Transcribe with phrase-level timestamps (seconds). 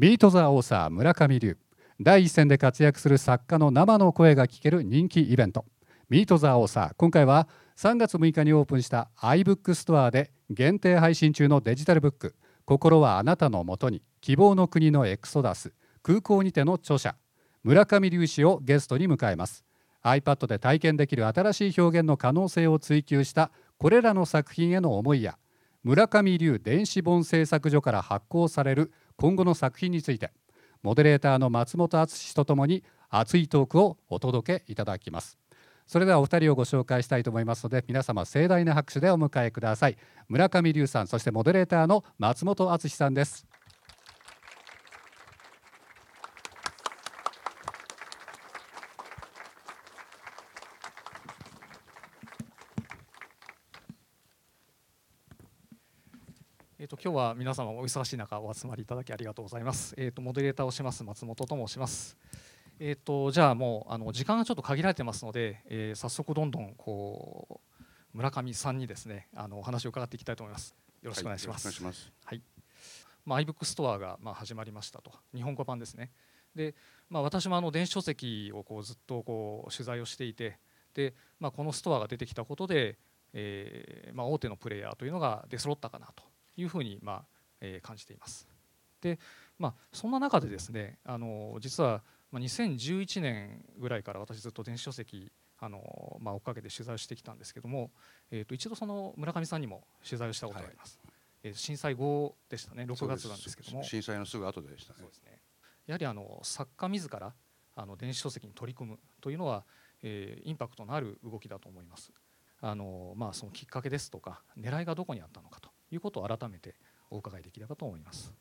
[0.00, 1.58] ビート・ザ・オーサー村上龍。
[2.00, 5.66] 第一線で活躍する作家の生の声が聞ける人気イベント。
[6.08, 12.34] ミート・ザ・オーサー今回は3月6日にオープンした iBook ストアで限定配信中のデジタルブック
[12.64, 15.74] 「心はあなたのもとに希望の国のエクソダス。
[16.02, 17.14] 空港にて」の著者。
[17.62, 19.66] 村上龍氏をゲストに迎えます。
[20.02, 25.36] iPad で体験できる新しい表現の可能性を追求したこれらの作品への思いや
[25.82, 30.30] 村上龍電子本製作所から発行される今後の作品について
[30.82, 35.36] モデレーターの松本敦史とともに熱いトークをお届けいただきます。
[35.86, 39.98] それではお二人をご紹介したいと思いますので皆様盛大な拍手でお迎えください。
[40.28, 43.46] 村上龍さんそしてモデレーターの松本敦さんです。
[57.10, 59.96] 今日は皆様お忙しい中お集まりいただきありがとうございます。
[59.98, 62.16] えっ、とモデレーターをします松本と申します。
[62.78, 70.76] えっ、とじゃあもうあの時間がちょっと限られてますので、えー早速どんどんこう村上さんにですねあのお話を伺っていきたいと思います。
[71.02, 71.66] よろしくお願いします。
[71.66, 72.12] はいいします。
[72.24, 72.42] はい。
[73.24, 76.12] まあ iBook ストアがまあ始まりましたと日本語版ですね。
[76.54, 76.76] で、
[77.08, 80.60] まあ私もあの電子書籍をこうずっとこう取材をしていて、
[80.94, 82.98] で、まあこのストアが出てきたことで、
[83.32, 86.29] えーまあ大手のプレイヤーというのが出揃ったかなと
[86.60, 87.24] いうふうにまあ、
[87.60, 88.48] えー感じています。
[89.00, 89.18] で、
[89.58, 97.90] まあそんな中でですね、あの実はまあ2011年ぐらいから私ずっと電子書籍あのまあ追っかけて取材をしてきたんですけども、
[98.30, 100.98] えーと一度その村上さんにも取材をしたことがあります。
[101.42, 102.84] えー震災後でしたね。
[102.84, 103.82] 6月なんですけども。
[103.82, 104.98] 震災のすぐ後でしたね。
[105.00, 105.08] そう。
[105.08, 105.38] ですね。
[105.86, 107.32] やはりあの作家自ら
[107.74, 109.64] あの電子書籍に取り組むというのは、
[110.02, 112.12] えーインパクトのある動きだと思います。
[112.62, 116.74] あの、まあ、そのきっかけですとか狙いがどこにあったのかということを改めて
[117.10, 118.32] お伺いできればと思います。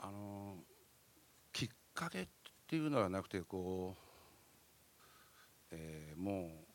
[0.00, 0.58] あの
[1.52, 2.28] きっかけっ
[2.66, 4.02] ていうのはなくてこう、
[5.72, 6.68] えーもう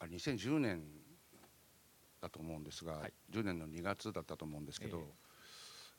[0.00, 0.82] あれ2010年
[2.20, 3.12] だと思うんですが、はい。
[3.32, 5.02] 10年の2月だったと思うんですけど、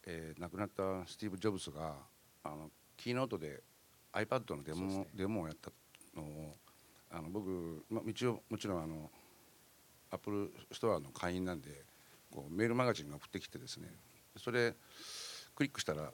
[0.06, 1.96] ええー亡くなったスティーブ・ジョブズが
[2.44, 3.64] あのキーノートで
[4.14, 5.08] iPad のデモ,、ね。
[5.14, 5.72] デモをやった
[6.16, 6.56] のを
[7.12, 9.10] あの僕、まあ、一応もちろんあの
[10.12, 11.84] アップルストアの会員なんで
[12.32, 13.90] こうメールマガジンが送ってきてですね。
[14.38, 14.76] それ
[15.56, 16.12] クリックしたら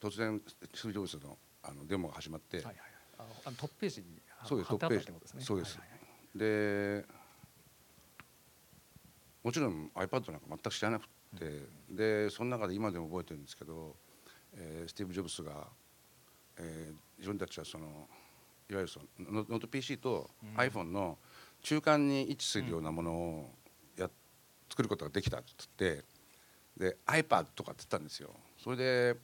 [0.00, 2.76] 突然スティーブ・ジョブズのあのデモが始まって、はいはい
[3.18, 4.06] あのあのトップページに
[4.46, 5.06] そうですトップページ。
[5.06, 5.78] ですねそうです。
[5.78, 6.04] はいはいは
[6.34, 6.38] い。
[6.38, 7.06] で
[9.42, 11.06] もちろん iPad なんか全く知らなく
[11.38, 13.96] て、でその中で今でも覚えてるんですけど、
[14.54, 15.66] えースティーブ・ジョブズが、
[16.58, 17.84] えー自分たちはその
[18.70, 20.54] いわゆるそのノノート PC とうん。
[20.56, 21.18] iPhone の
[21.62, 23.50] 中間に位置するようなものを
[23.96, 24.08] や、
[24.68, 26.02] 作ることができたっつって
[26.76, 28.30] で iPad とかって言ったんですよ。
[28.62, 29.16] それで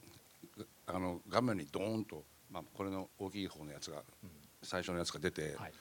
[0.87, 4.31] あの画面にドーンと、まあ、これの大きい方のやつがうん。
[4.63, 5.73] 最初のやつが出て、はい。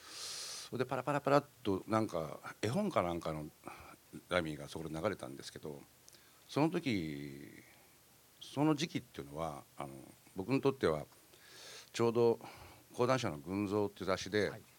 [0.66, 3.46] それでパラパラパラっとなんか絵本かなんかの
[4.28, 5.80] ラミーがそこで流れたんですけど
[6.48, 7.40] その時
[8.40, 9.90] その時期っていうのはあの
[10.34, 11.04] 僕にとっては
[11.92, 12.40] ちょうど
[12.94, 14.62] 講談社の「群像」っていう雑誌ではい「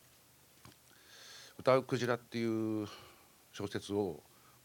[1.58, 2.88] 歌うクジラ」っていう
[3.52, 4.24] 小説を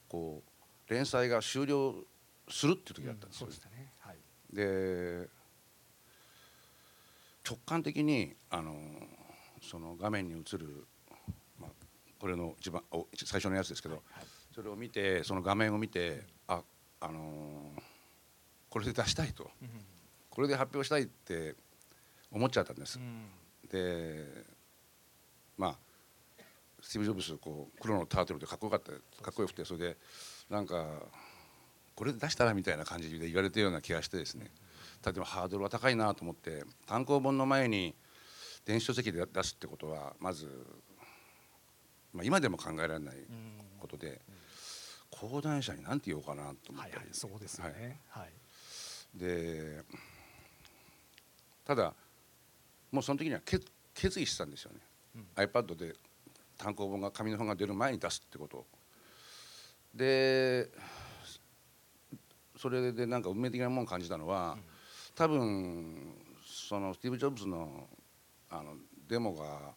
[0.08, 0.42] こ
[0.88, 2.04] う連載が終了
[2.48, 3.54] するっていう時だったんですよそうで。
[3.56, 4.16] したねはい
[4.52, 5.28] で
[7.48, 8.76] 直感的にあの
[9.62, 10.86] その画面に映る、
[11.58, 11.70] まあ、
[12.18, 16.62] これの一番お最初のやつですけど、はいそれを見てその画面を見てあ
[17.00, 17.82] あのー
[18.68, 19.68] これで出したいとうん
[20.28, 21.54] これで発表したいって
[22.30, 23.02] 思っちゃったんですう。
[23.02, 23.30] ん
[23.70, 24.44] で
[25.56, 25.76] まあ
[26.82, 28.90] スティーブ・ジョブズこう黒のタートルでかっこよかった
[29.22, 29.96] かっこよくてそれで
[30.50, 30.86] なんか
[31.94, 34.50] これで出したらみたいな感じで言われたような気がしてですね。
[35.00, 37.94] ただでもハードルは高いなと思って単行本の前に
[38.64, 40.48] 電子書籍で出すってことはまず、
[42.12, 43.26] まあ、今でも考えられないうん
[43.80, 44.20] ことで
[45.10, 47.74] 講談社に何て言おうかなと思って、はいはいそうですはい。
[49.14, 49.82] で
[51.64, 51.94] ただ
[52.90, 54.78] もうその時には決決意してたんですよね、
[55.16, 55.26] うん。
[55.36, 55.94] iPad で
[56.58, 58.58] 単行本が紙の本が出る前に出すってこと。
[58.58, 58.66] を
[59.94, 60.68] で
[62.56, 64.62] それでなんか運命的なものを感じたのは、うん。
[65.14, 66.14] 多分
[66.46, 67.88] そのスティーブ・ジョブズの
[68.48, 68.76] あの
[69.08, 69.74] デモが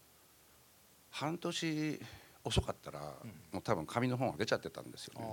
[1.09, 1.99] 半年
[2.43, 3.29] 遅かったら、うん。
[3.53, 5.27] もう多分紙の本は出ちゃってたんですよあね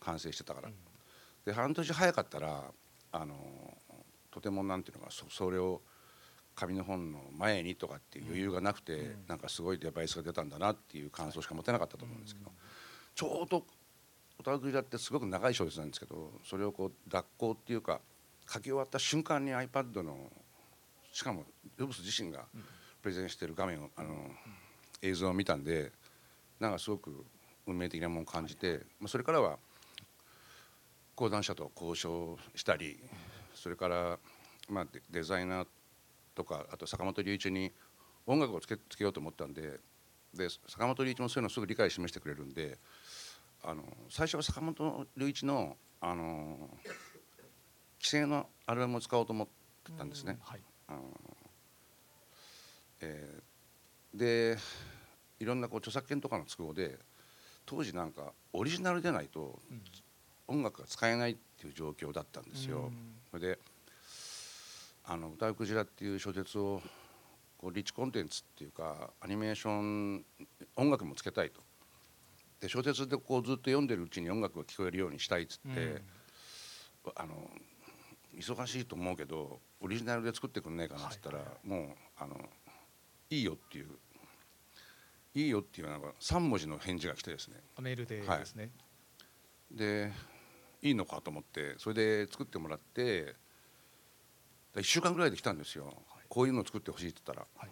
[0.00, 0.70] 完成してたから。
[1.44, 2.64] で半年早かったら
[3.10, 3.34] あの
[4.30, 5.80] とてもなんていうのかそそれを
[6.58, 9.24] 紙の本の前にとかっていう余裕がなくて、うん。
[9.28, 12.50] なんかすごいデバイスが出たんだなっていう感想しか持てなかったと思うんですけど、
[13.14, 13.64] ちょうど
[14.40, 18.00] 「オタクリラ」ってすごく長い小説なんですけどそれをこう脱稿っていうか
[18.48, 20.32] 書き終わった瞬間に iPad の
[21.12, 21.44] しかも
[21.76, 22.44] ヨブス自身が
[23.02, 24.30] プレゼンしてる画面をあの
[25.02, 25.92] 映像を見たんで
[26.58, 27.24] なんかすごく
[27.66, 29.58] 運命的なものを感じて、まあ、それからは
[31.14, 32.98] 講談社と交渉したり
[33.54, 34.18] それから
[34.68, 35.66] まあデデザイナー
[36.38, 37.72] とかあと坂本龍一に
[38.26, 39.80] 音楽をつけつけようと思ったんで
[40.32, 42.78] で坂本龍一もそういうのすぐ理解示してくれるんで
[43.64, 46.70] あの最初は坂本龍一のあの
[48.00, 49.48] 規制のアルバムを使おうと思っ
[49.84, 50.38] てたんですね。
[50.40, 51.02] はいあの
[53.00, 53.42] えー
[54.14, 54.56] で
[55.38, 56.98] いろんなこう著作権とかの都合で
[57.66, 59.82] 当時なんかオリジナルでないとうん
[60.50, 62.78] 音楽が使えないっていう状況だったんですよ。
[62.78, 62.92] うん
[63.30, 63.58] それで
[65.08, 66.82] 「あの歌うクジラ」っていう小説を
[67.56, 70.24] こうリッチコンテンツっていうかアニメーション
[70.76, 71.62] 音楽もつけたいと。
[72.60, 76.02] で小説でこうずっと読んでるうちに音楽が聞こえるようにしたいっつって、うん。
[77.14, 77.50] あの
[78.34, 82.36] 忙しいと思うけどオリジナルで作ってくんねえかなっつったら、はいもうあの
[83.30, 83.88] いいよっていう
[85.34, 87.56] いいよっていうなんか3文字の返事が来てですね。
[87.80, 88.70] メールでですね、
[89.70, 90.12] で
[90.82, 93.36] いいのかと思ってそれで作ってもらって
[94.74, 97.68] 1週間ぐらいで来たんですよ、こういうのを作ってほしいって言ったら。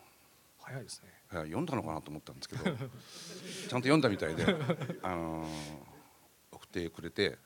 [0.58, 1.12] 早いですね。
[1.30, 2.64] 読んだのかなと思ったんですけど。
[2.64, 2.88] ちゃんと
[3.68, 4.44] 読んだみたいで、
[5.02, 5.96] あのー
[6.56, 7.38] 送ってくれて。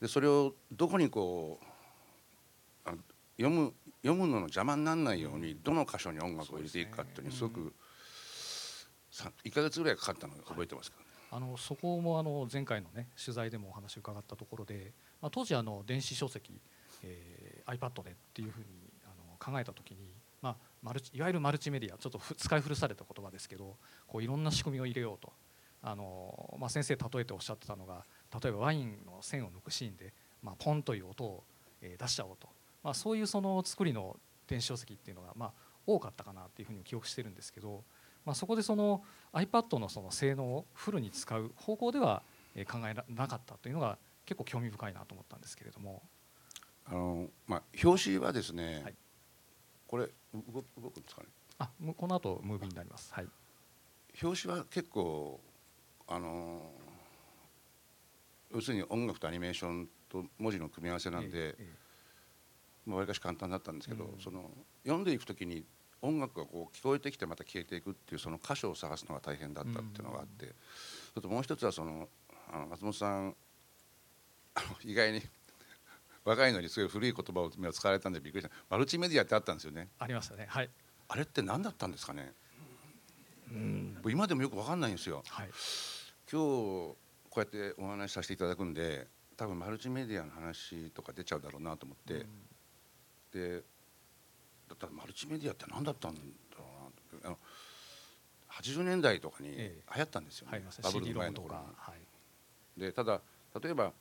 [0.00, 2.94] でそれをどこにこうあ
[3.38, 3.72] 読む
[4.02, 7.74] 読むのの邪魔にならないようにどの箇所に音楽を入れていくかっていうのにすごく、
[9.10, 11.06] さ1か月ぐらいかかったのを覚えてますけどね。
[11.32, 16.60] あのそこもあの前回のね取材でもお話を伺ったところで、まあ、当時あの電子書籍、
[17.02, 18.66] えー iPad でっていうふうに
[19.04, 23.76] あの考えた時に、まあ、マルチいわゆるマルチメディアちょっと使い古された言葉ですけど
[24.06, 25.32] こういろんな仕組みを入れようと。
[25.82, 28.04] あの、まあ、先生例えておっしゃってたのが
[28.42, 30.12] 例えばワインの線を抜くシーンで、
[30.42, 31.44] まあ、ポンという音を、
[31.80, 32.48] 出しちゃおうと、
[32.82, 34.16] まあ、そういうその作りの
[34.48, 35.52] 電子書籍っていうのが、まあ、
[35.86, 37.84] 多かったかなっていうふうに記憶してるんですけど、
[38.24, 42.22] まあ、そこでその iPad のその性能をフルに使う方向では
[42.68, 46.02] 考えなかったというのが結構興味深いなと思ったんですけれども、
[46.88, 48.94] あのまあ、表紙はですね、はい。
[49.88, 51.28] これ動く動くんですかね？
[51.58, 53.12] あむこの後ムービーになります。
[53.12, 53.26] はい、
[54.22, 55.40] 表紙は結構
[56.06, 56.70] あの
[58.54, 61.68] 要するに音楽とアニメーションと文字の組み合わせなんで、ええ
[62.86, 64.20] まあ、わりかし簡単だったんですけど、うん。
[64.20, 64.50] その
[64.84, 65.64] 読んでいくときに
[66.02, 70.54] 音楽がこう聞こえてきてまた消えていくっていうその箇所を探すのが大変だったっていうのがあって、
[71.16, 72.08] あともう一つはその
[72.52, 73.34] あの松本さん
[74.54, 75.22] あの意外に
[76.26, 78.54] 若いのにすごい古い言葉を今使われたんでびっくりした。
[78.68, 79.88] マルチメディアってあったんですよね。
[80.00, 80.46] ありましたね。
[80.48, 80.68] はい、
[81.08, 82.32] あれって何だったんですかね？
[83.52, 84.02] うん。
[84.08, 85.22] 今でもよく分かんないんですよ。
[85.28, 85.48] はい、
[86.30, 86.96] 今日こ
[87.36, 89.06] うやってお話しさせていただくんで
[89.36, 92.26] 多分マルチメディアの話とか出ちゃうだろうなと思って、
[93.32, 93.62] で
[94.68, 96.20] だったらマルチメディアって何だったんだ
[96.58, 96.64] ろ
[97.12, 97.38] うなあの
[98.50, 99.82] 80年代とかに流え。
[99.94, 100.82] 行ったんですよね、入りますね。
[100.82, 101.92] バブルの前の頃に。、は
[102.78, 103.20] い、でただ
[103.62, 103.92] 例えば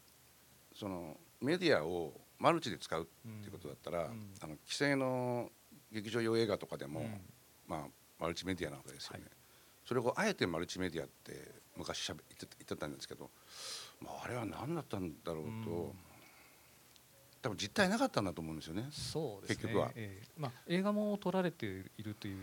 [0.73, 3.05] そのメディアをマルチで使うっ
[3.41, 4.33] ていうことだったら、うん。
[4.41, 5.49] あの規制の
[5.91, 7.21] 劇場用映画とかでも、うん。
[7.67, 7.79] まあ、
[8.19, 9.31] マルチメディアなわけですよね、はい。
[9.85, 11.33] それをあえてマルチメディアって
[11.75, 13.29] 昔しゃべ言って言ってたんですけど、
[14.01, 15.91] まあ、あれは何だったんだろうと、うん。
[17.41, 18.87] 多分実態なかったんだと思うんですよね。
[18.91, 19.63] そうですね。
[19.63, 19.91] 結局は。
[19.95, 20.27] ええ。
[20.37, 21.65] まあ映画も撮られて
[21.97, 22.37] いるという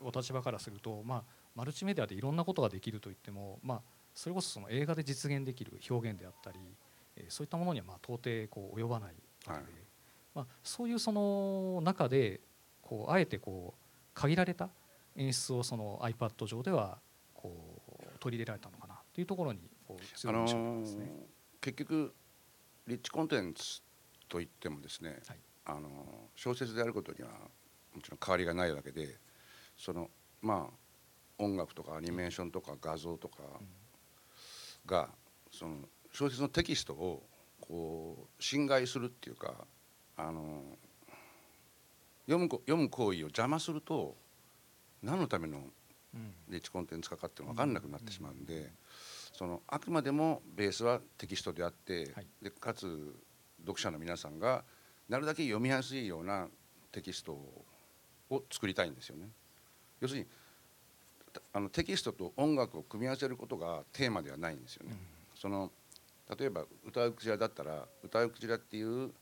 [0.00, 1.22] お立場からすると、まあ
[1.54, 3.82] マルチメディアでいろんなことができると言っても、まあ
[4.14, 6.85] それこそその映画で実現できる表現であったり、えー
[7.28, 9.62] そういったものにはまあ到底こう及ばないわけで、はい
[10.34, 12.40] まあそういうその中で
[12.82, 13.80] こうあえてこう
[14.14, 14.68] 限られた
[15.16, 16.98] 演出をその iPad 上では
[17.32, 21.10] こう取り入れられたのかなというところにこう強い印象がありますね。
[21.60, 22.14] 結局
[22.86, 23.80] リッチコンテンツ
[24.28, 25.88] といってもですね、はいあの
[26.36, 27.28] 小説であることには
[27.92, 29.16] もちろん変わりがないわけで
[29.76, 30.08] その
[30.40, 33.42] まあ音楽とかアニメーションとか画像とか
[34.86, 35.08] が
[35.50, 35.76] その
[36.16, 37.22] 小説のテキストを
[37.60, 39.52] こう侵害するっていうか
[40.16, 40.62] あの
[42.24, 44.16] 読むこ読む行為を邪魔すると
[45.02, 45.58] 何のための
[46.14, 48.70] うんリッチコンテンツかかっていうのが分かんなくなってしまうんで、
[49.34, 53.14] そのあくまでもベースはテキストであって、はいでかつ
[53.60, 54.64] 読者の皆さんが
[55.10, 56.48] なるだけ読みやすいような
[56.92, 57.32] テキスト
[58.30, 59.28] を作りたいんですよね。
[60.00, 60.26] 要するに
[61.34, 64.92] たあのテキストと音楽を組み合わせることがテーマではないんですよね。
[64.92, 65.70] うんその
[66.38, 69.12] 例えば「歌うクジラ」だったら「歌うクジラ」っていう、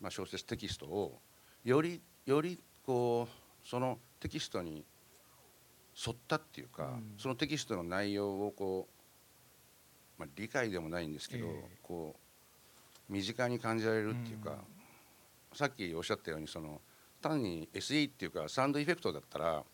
[0.00, 1.20] まあ、小説テキストを
[1.64, 4.84] よりよりこうそのテキストに
[6.06, 7.14] 沿ったっていうか、うん。
[7.18, 8.88] そのテキストの内容をこ
[10.18, 11.78] う、まあ、理解でもないんですけど、ええ。
[11.82, 12.16] こ
[13.08, 14.50] う身近に感じられるっていうか、
[15.52, 15.56] うん。
[15.56, 16.80] さっきおっしゃったようにその
[17.20, 19.64] 単に SE っていうかサウンドエフェクトだったら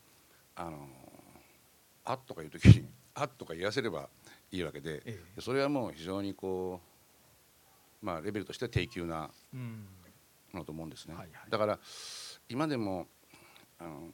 [0.57, 0.89] あの
[2.05, 4.09] あっとかいう時にあっとか言わせれば
[4.53, 6.81] いいわけでえそれはもう非常にこ
[8.03, 9.31] うまあレベルとして低級な
[10.53, 11.51] ものと思うんですね、はいはい。
[11.51, 11.79] だから
[12.49, 13.07] 今でも
[13.79, 14.09] あの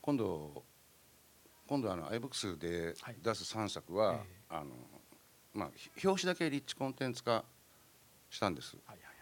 [0.00, 0.64] 今度
[1.66, 3.16] 今度あの iBooks ではい。
[3.22, 4.42] 出す3作は、ええ。
[4.50, 4.70] あの
[5.54, 7.44] まあひ表紙だけリッチコンテンツ化
[8.30, 8.76] したんです。
[8.86, 9.12] はいはい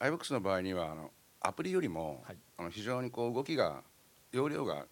[0.00, 2.36] iBooks の場合にはあのアプリよりも、はい。
[2.58, 3.82] あの非常にこう動きが
[4.32, 4.86] 容量が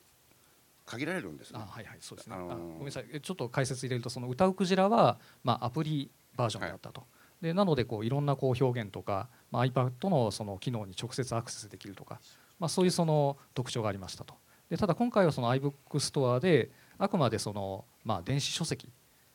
[0.92, 1.58] 限られるんですね。
[1.58, 3.06] あはいはいそうですね、あのーあごめんなさい。
[3.12, 7.04] えちょっと解説入れるとその歌うクジラは、まあ、アプリバージョンだったと、
[7.40, 12.20] でなのでこういろんなこう表現とか、まあ、iPad のその機能に直接アクセスできるとか、
[12.58, 14.34] まあ、そういうその特徴がありましたと。
[14.68, 18.88] でただ今回はその iBook ストアであくまでその、まあ、電子書籍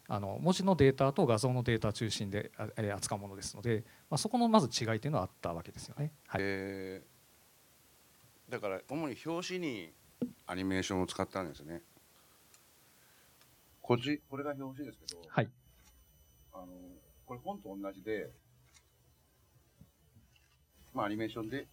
[0.08, 2.52] あの文字のデータと画像のデータ中心で
[2.96, 6.12] 扱うものですので、まあ、そこのまず違いというのはあったわけですよね。
[6.28, 6.42] はい。
[6.42, 7.02] で
[8.50, 9.92] だから主に表紙に
[10.46, 11.82] アニメーションを使ったんですね。
[13.82, 15.50] こっちこれが表紙ですけど、はい。
[16.54, 16.68] あの
[17.26, 18.30] これ本と同じで、
[20.94, 21.68] まあ、アニメーションで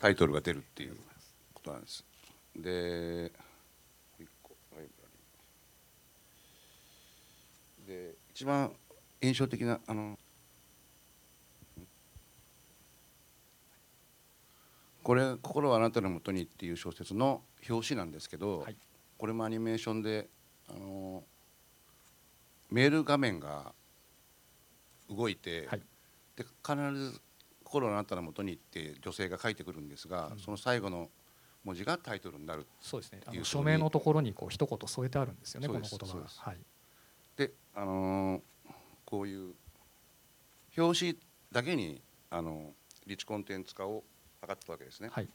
[0.00, 0.96] タイトルが出るっていう
[1.52, 2.04] ことなんです。
[2.56, 3.32] で
[7.86, 8.72] で一番
[9.20, 10.18] 印象的なあの
[15.04, 18.76] これ「心はあなたのもとに」っていう小説の表紙なんですけど、はい。
[19.16, 20.28] これもアニメーションで
[20.68, 21.22] あの
[22.70, 23.72] メール画面が
[25.08, 25.82] 動いて、はい。
[26.34, 27.20] で必ず
[27.62, 30.38] 「心はあなたのもとに」って女性が書いてくるんですが、うん。
[30.38, 31.10] その最後の
[31.62, 33.20] 文字がタイトルになるそうですね。
[33.44, 36.26] 署名のところにこう一言添えてあるんですよねこの言葉が。
[36.28, 36.58] はい。
[37.36, 38.42] で、あのー
[39.04, 39.54] こういう
[40.76, 41.18] 表紙
[41.52, 42.72] だけに、あの
[43.06, 44.02] リッチコンテンツ化を
[44.46, 45.08] 図ったわけですね。
[45.10, 45.28] はい。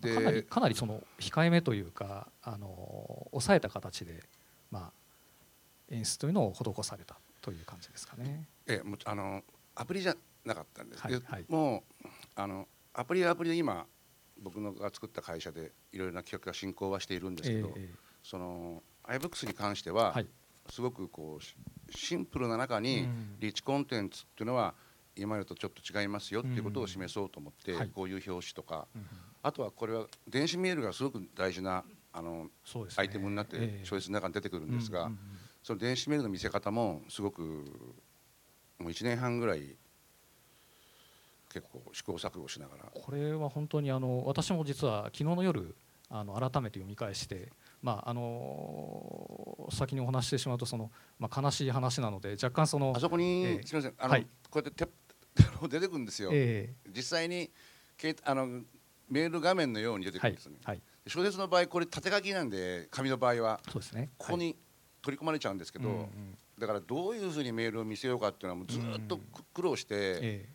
[0.00, 4.22] でかなりかなりその控えめというかあの抑えた形で、
[4.70, 4.92] まあ、
[5.90, 8.48] 演出というのを施されたという感じですかね。
[8.66, 9.42] ええもうあの
[9.74, 11.44] アプリじゃなかったんです、ではいはい。
[11.48, 13.86] もうあのアプリはアプリで今
[14.40, 20.26] 僕のが作った会社でいろいろな企画が進行はしているんですけど、ええその iBooks に関しては、はい。
[20.70, 21.56] すごくこうし
[21.90, 23.36] シンプルな中にうん。
[23.38, 24.74] リッチコンテンツっていうのは
[25.16, 27.78] 今までとちょっと違いますよっていうことを示そうと思って、うん。
[27.78, 27.88] はい。
[27.88, 29.06] こういう表紙とかうん。
[29.42, 32.50] あとはこれは電子メールがすごく大事なあのね。
[32.96, 33.84] アイテムになってええ。
[33.84, 35.18] 小説の中に出てくるんですが、うんうんうん。
[35.62, 37.42] その電子メールの見せ方もすごく
[38.78, 39.76] もう1年半ぐらい
[41.52, 42.84] 結構試行錯誤しながら。
[42.94, 45.74] これは本当にあの私も実は昨日の夜
[46.08, 47.52] あの改めて読み返して、
[47.82, 53.66] まあ、あの先にお話ししてしまうとその、まあ、悲しい話なので若干そのあ、そこに、ええ。
[53.66, 53.94] すみません。
[53.98, 54.26] あの、はい。
[54.50, 54.90] こうやってて
[55.68, 57.50] 出てくるんですよ、え実際に
[57.96, 58.62] けあの
[59.08, 64.10] メール画面のように出てくるんですね、はい、小説の場合これ縦書きなんで紙の場合はそうですね。
[64.18, 64.56] ここに
[65.02, 66.08] 取り込まれちゃうんですけど、はいうんうん。
[66.58, 70.48] だからどういうふうにメールを見せようかっていうのはもうずっとく苦労して、え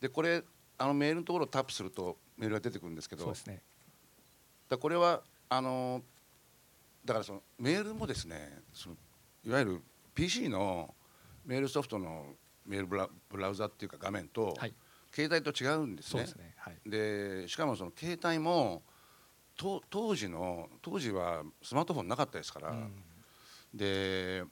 [0.00, 0.42] でこれ
[0.78, 3.62] あのメールのところをタップするとメールが出てくるんですけどえそうですね。
[4.68, 6.02] だこれはあの
[7.04, 8.96] だからそのメールもですねその
[9.44, 9.82] いわゆる
[10.14, 10.94] PC の
[11.44, 12.26] メールソフトの
[12.66, 14.74] メールブラブラウザっていうか画面と、はい
[15.12, 16.54] 携帯と違うんですねですね。
[16.56, 16.88] はい。
[16.88, 18.82] でしかもその携帯も
[19.56, 22.92] と当時の当時はスマートフォンなかったですから、うん
[23.74, 24.42] で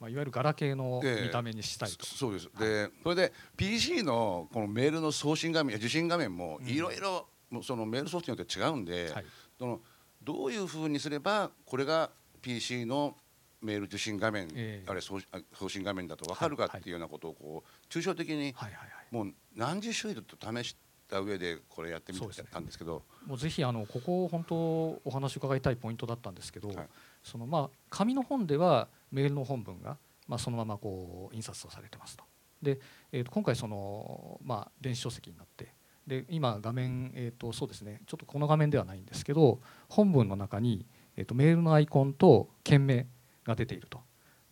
[0.00, 2.06] まあ、いわゆるガラケーので見た目にしたいと。
[2.06, 7.28] そそうです、でそれで PC のこのメールの送信画面受信画面もいろいろ
[7.62, 9.24] そのメールソフトによって違うんで、はい。
[9.58, 9.80] その
[10.28, 12.10] どういうふうにすればこれが
[12.42, 13.16] PC の
[13.62, 19.14] メール受信画面、ええあれ送あ送信画面だと分かるかっていうようなことをこう抽象的にはいはいはい。
[19.14, 20.76] もう何十種類と試し
[21.08, 24.54] た上でこれやってみたんですけどもうぜひあのここ本当
[25.02, 26.76] お話伺いたいポイントだったんですけど、はい
[27.22, 32.24] そのまあ紙の本ではメールの本文がまあそのままこう印刷をされてますと。
[32.60, 32.78] で、
[33.12, 35.72] えー、と今回そのまあ電子書籍になって
[36.08, 40.86] で今画面えっ、とそうですねちょっとこの画面ではないんですけど本文の中に
[41.18, 43.04] えー、とメールのアイコンと件名
[43.44, 44.00] が出ていると。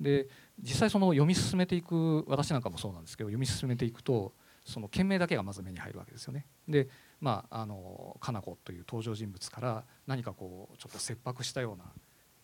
[0.00, 0.28] で
[0.60, 6.44] 実際その読み進めていく私なんかもそうなんですけど読み進めていくとその件名だけがまず目に入るわけですよね。
[6.68, 11.84] でまあ、あのかな子という登場人物から何かこうちょっと切迫したような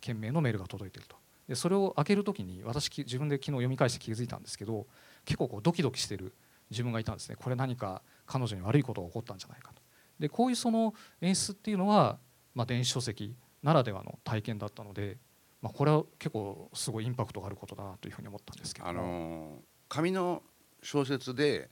[0.01, 1.17] 件名のメールが届いていると
[1.47, 4.87] でそれを開ける時に私自分で昨日読み返して気づいたんですけど
[5.27, 6.33] 結構こうドキドキしてる
[6.73, 7.37] 自分がいたんですね。
[7.37, 9.83] これ何か彼女に悪いことが起こったんじゃないかと。
[10.19, 12.19] でこういうその演出っていうのは、
[12.55, 15.19] まあ、電子書籍ならではの体験だったので、
[15.61, 18.89] まあ、これは結構すごいインパクトがあることだなというふうに思ったんですけど。
[18.89, 20.43] あものー紙の
[20.83, 21.69] 小説で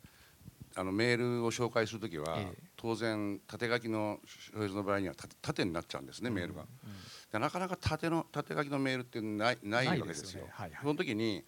[0.77, 2.59] あのメールを紹介する時は、ええ。
[2.77, 6.67] 当然縦書きの小説の場合には縦縦になっちゃうんですね、メールが。
[7.33, 10.27] でなかなか縦の縦書きのメールってないないわけですよ。
[10.29, 10.51] すよね。
[10.53, 10.79] はいはい。
[10.83, 11.43] その時に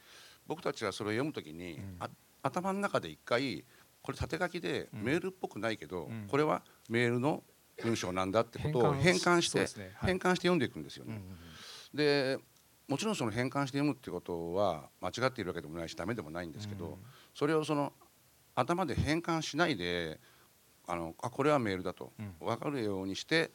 [0.46, 1.96] 僕たちはそれを読む時に、うん。
[2.00, 2.08] あ
[2.42, 3.64] 頭の中で一回
[4.02, 5.02] これ縦書きでうん。
[5.04, 6.26] メールっぽくないけど、うん。
[6.28, 7.42] これはメールの
[7.82, 9.66] 文章なんだってことを変換して、
[10.00, 11.22] 変換して読んでいくんですよね。
[11.94, 12.38] で
[12.88, 16.96] もちろんその変換して読むってことは間違っているわけでもないしダメでもないんですけど、うん。
[17.34, 17.92] それをその
[18.54, 20.20] 頭で変換しないで
[20.86, 22.34] あのあこれはメールだとうん。
[22.40, 23.52] 分かるようにして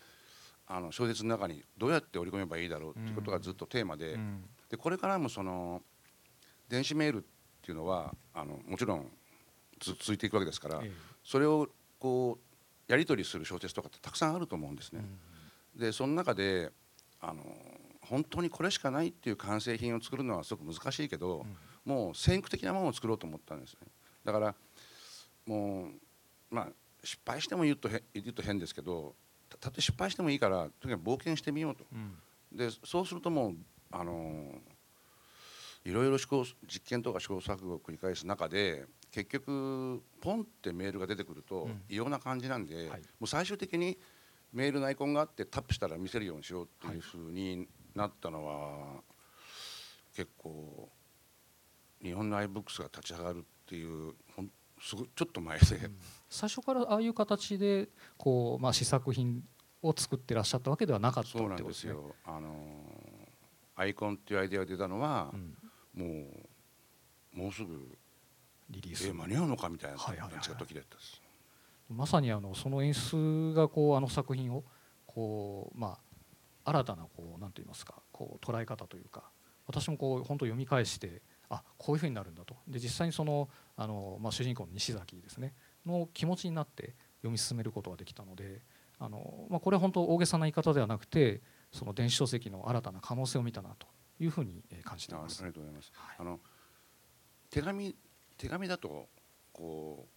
[0.65, 4.43] あの小説の中にどうやって織り込めばいいだろうっていうことがずっとテーマで,、うん。
[4.69, 5.81] でこれからもその
[6.69, 7.36] 電子メールって
[7.71, 9.07] いうのはあのもちろん
[9.79, 10.91] つ続いていくわけですから、え
[11.23, 11.67] それを
[11.99, 15.05] こうやり取りする小説とかってたくさんあると思うんですえね。
[15.75, 16.71] でその中で
[17.19, 17.43] あの
[18.01, 21.45] 本当にこれしかないっていう完成品を作るのはすごく難しいけど、
[21.85, 23.79] もう先駆的なものを作ろうと思ったんですね。
[24.23, 24.55] だから
[25.45, 25.89] も
[26.51, 26.67] うまあ
[27.03, 29.15] 失敗しても言うとへ言うと変ですけど
[29.49, 31.85] たたとえ失敗してもいいからとにかく冒険してみようと。
[31.91, 32.17] うん。
[32.51, 33.55] でそうするともう
[33.91, 34.61] あの
[35.87, 41.81] いろいろ試行実験とか試行錯誤を繰り返す中で結局ポンってメールが出てくるとうん。
[41.87, 42.87] 異様な感じなんで、はい。
[42.87, 43.97] もう最終的に
[44.51, 49.01] メールのアイコンがあってタップしたら見せるようにしようっていうふうになったのは、
[50.13, 50.89] 結構
[52.03, 54.49] 日本の iBooks が立ち上がるっていうほん
[54.81, 55.65] すごいちょっと前で、
[56.29, 59.41] 最初からああいう形でこう、まあ、試作品
[59.81, 62.13] を作ってらっしゃったわけではなかったそうなんですよ。
[62.25, 62.51] あの
[63.75, 65.55] アイコンっていうアイデアが出たのはう、ん
[65.97, 66.05] も
[67.35, 67.97] うもうすぐ
[68.69, 69.07] リリース。
[69.07, 71.21] え間に合うのかみたいな感じが時だったです。
[71.89, 74.63] まさにあのその演出がこうあの作品を
[75.05, 75.97] こう、ま
[76.65, 79.23] あ、新たなこうなんと言いますかこう捉え方というか
[79.65, 82.55] 私もこう本当読み返してあこういうふうになるんだと。
[82.67, 85.53] で実際にそのあの、まあ、主人公の西崎ですね
[85.85, 88.61] の気持ちになって読み進めることができたので
[88.99, 93.87] あの、まあ、これは本当大げさな言い方ではなくてその電子書籍の新たな可能性を見たなと
[94.19, 95.43] いうふうにえー感じていああります。
[95.43, 95.91] がとうございます。
[95.93, 96.15] はい。
[96.19, 96.39] あの
[97.49, 97.95] 手紙
[98.37, 99.07] 手紙だと
[99.53, 100.07] こ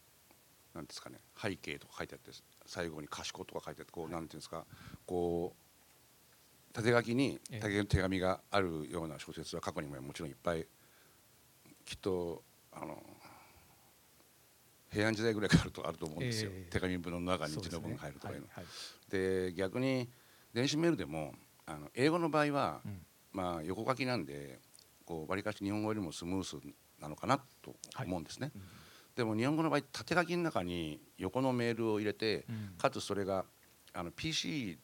[0.75, 2.31] うなんですかね背景とか書いてあって
[2.67, 4.65] 最後に賢とか書いてあってこうなんていうんですか
[5.07, 5.55] こ
[6.71, 7.41] う縦書きに
[7.89, 10.67] 手紙があるような小説は過去にももちろんいっぱい
[11.85, 13.03] きっとあの
[14.91, 16.71] 平安時代ぐらいからあるとあると思うんですよ、ええ。
[16.71, 18.47] 手紙文の中に字の文が入るとかいうの。
[18.49, 18.65] はい。
[18.65, 18.71] は
[19.09, 19.11] い。
[19.11, 20.09] で逆に
[20.53, 21.33] 電子メールでも
[21.67, 24.59] あの英語の場合は、うんまあ、横書きなんで
[25.05, 26.57] こうわりかし日本語よりもスムース
[27.01, 28.63] なのかなと思うんですね、うん。
[29.17, 32.75] でも日本語の場合縦書きの中に横のメールを入れてうん。
[32.79, 33.45] かつそれが
[33.93, 34.79] あの PC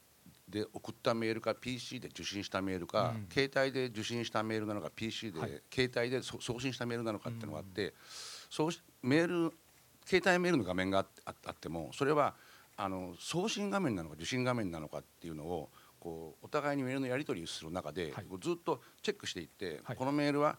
[0.48, 3.26] で送ったメールか PC で受信したメールか、うん。
[3.32, 5.62] 携帯で受信したメールなのか PC で、はい。
[5.72, 7.94] 携帯でそ送信したメールなのかっていうのがあって、
[8.50, 9.52] そうしメール
[10.04, 12.34] 携帯メールの画面があってああってもそれは
[12.76, 15.70] あの送信画面なのか受信画面なのかっていうのを
[16.06, 19.96] こうお互いにメールのやり取りをする中で、ずっとチェックしていって、はい。
[19.96, 20.56] このメールは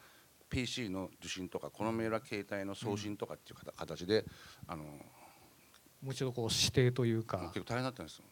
[0.50, 4.26] PC の受信とかこのメールは携帯の送信とかっていう形で、
[4.68, 7.50] あのもう一度こう指定というか。
[7.54, 8.26] 結構大変だったんですよ。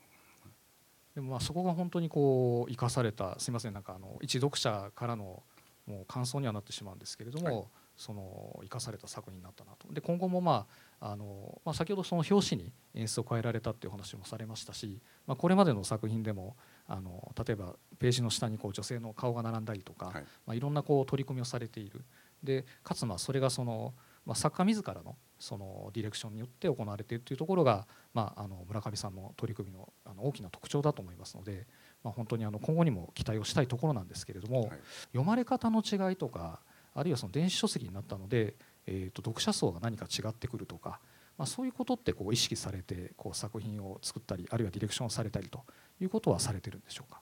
[1.16, 5.42] でもまあそこが本当にこう生かされたすみませんなんかあの一読者からの
[5.86, 7.66] もう感想にはなってしまうんですけれども、はい。
[7.96, 9.94] その生かされた作品になったなと。
[9.94, 10.68] で今後もま
[11.00, 20.24] ああの、まあ、先ほどその表紙に演出を変えられたっていう話もされましたし、まあ、これまでの作品でもあの例えばページの下にこう女性の顔が並んだりとか、はい。
[20.46, 22.04] まあ、いろんなこう取り組みをされている。
[22.44, 23.94] でかつまあそれがその、
[24.26, 31.66] まあ、作家自らのそのディレクションによって行われているというところが、まあ、あの村上さんの取り組みのあの大きな特徴だと思いますので、
[32.04, 34.70] まあ、本当にあの今後にも期待をしたいところなんですけれども、はい。
[35.08, 36.60] 読まれ方の違いとか
[36.94, 38.56] あるいはその電子書籍になったので、
[38.88, 41.00] えー、と読者層が何か違ってくるとか、
[41.38, 45.64] まあ、そういうことってこう意識されてこう作品を作ったりあるいはディレクションをされたりと
[46.00, 47.22] いうことはされてるんでしょうか？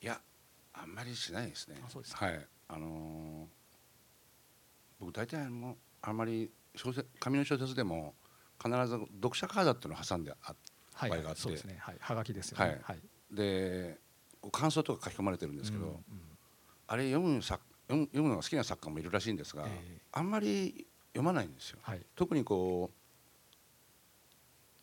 [0.00, 0.20] いや
[0.72, 1.76] あんまりしないですね。
[1.84, 2.26] あそうですか。
[2.26, 2.46] はい。
[2.68, 3.54] あのー
[5.00, 8.14] 僕大体あのあんまり小説紙の小説でも
[8.62, 10.54] 必ず読者カードっていうのを挟んであ
[10.94, 11.42] はい、場合があって。
[11.42, 12.64] そうですね、はい、はがきですよね。
[12.64, 12.80] はい。
[12.82, 12.98] はい。
[13.32, 13.98] で
[14.52, 16.00] 感想とか書き込まれてるんですけど、うんうん。
[16.86, 20.00] あれ読む作読む読むのが好きな作家もいるらしいんですが、ええ。
[20.12, 21.78] あんまり読まないんですよ。
[21.82, 22.00] はい。
[22.14, 22.94] 特にこう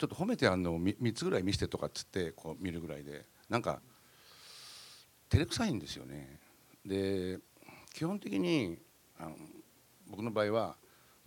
[0.02, 3.80] ちょっと褒めてあるのを 3, つぐらい見せてとかっつってこう見るぐらいでなんか
[5.30, 6.40] 照れくさいんですよね。
[6.84, 7.38] で
[7.94, 8.80] 基本的に
[9.20, 9.36] あの
[10.08, 10.76] 僕の場合は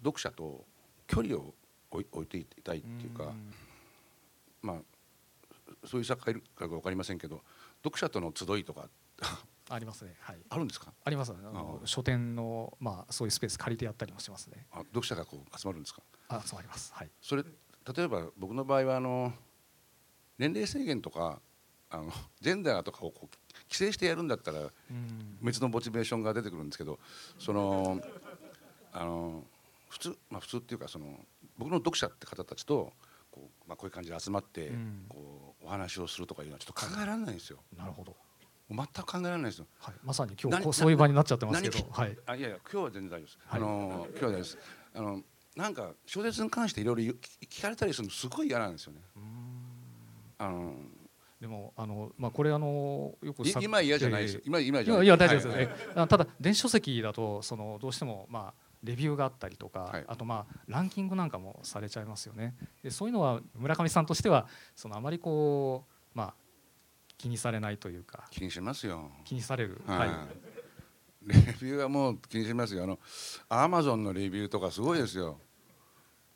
[0.03, 0.65] 読者と
[1.07, 1.55] 距離を
[1.93, 3.33] 置い置いていたいっていうか、
[4.61, 4.77] まあ
[5.87, 7.43] そういう作家いるか分かりませんけど
[7.85, 8.89] 読者との集いとか
[9.71, 10.17] ありますね。
[10.19, 10.39] はい。
[10.49, 10.93] あるんですか？
[11.05, 11.39] ありますね。
[11.45, 14.67] あの書店のまあそういうスペース借りてやったりもしますね。
[14.73, 16.03] あ読者がこう集まるんですか？
[16.27, 16.93] あ集まります。
[16.93, 17.11] はい。
[17.23, 17.45] それ
[17.93, 19.33] 例えば僕の場合はあの
[20.39, 21.41] 年齢制限とか
[21.91, 23.37] あのジェンダーとかをこう
[23.69, 25.39] 規制してやるんだったらうん。
[25.43, 26.99] 別のモチベーションが出てくるんですけど
[27.39, 28.01] その
[28.93, 29.45] あの
[29.89, 31.07] 普通まあ普通っていうかその
[31.59, 32.93] 僕の読者って方たちと
[33.31, 35.05] こう,、まあ、こういう感じで集まってうん。
[35.09, 37.59] こうお話をするとかいうのはちょっと考えられないんですよ。
[37.77, 38.15] なるほど。
[38.71, 39.67] 全く考えられないですよ。
[39.79, 39.95] はい。
[40.03, 42.19] まさに今日何こうそういう場になっちゃってますけ何どはい。
[42.27, 43.61] あいやいや今日は全然大丈夫です、はい。
[43.61, 44.59] あの今日は大丈夫です。
[44.95, 45.23] あの
[45.57, 47.15] なんか小説に関していろいろ
[47.49, 49.01] 聞かれたりするのすごい嫌なんですよね。
[49.17, 49.23] うん。
[50.39, 50.75] あの
[51.41, 54.43] でもあのまあこれあのよく今嫌じゃないです。
[54.45, 55.97] 今今えじゃないいやいや大丈夫ですよ。
[55.97, 56.09] はい。
[56.09, 60.05] ただ電子書籍だとそのどうしてもまあレビューがあったりとか、はい。
[60.09, 62.55] あとまあランキングなんかもされちゃいますよね。
[62.83, 66.35] でそういうのは村上さんとしてはそのあまりこうまあ
[67.17, 68.27] 気にされないというか。
[68.31, 69.11] 気にしますよ。
[69.25, 69.81] 気にされる。
[69.87, 70.09] はい、
[71.27, 72.85] レビューはもう気にしますよ。
[72.85, 72.99] あの
[73.49, 75.39] アマゾンのレビューとかすごいですよ。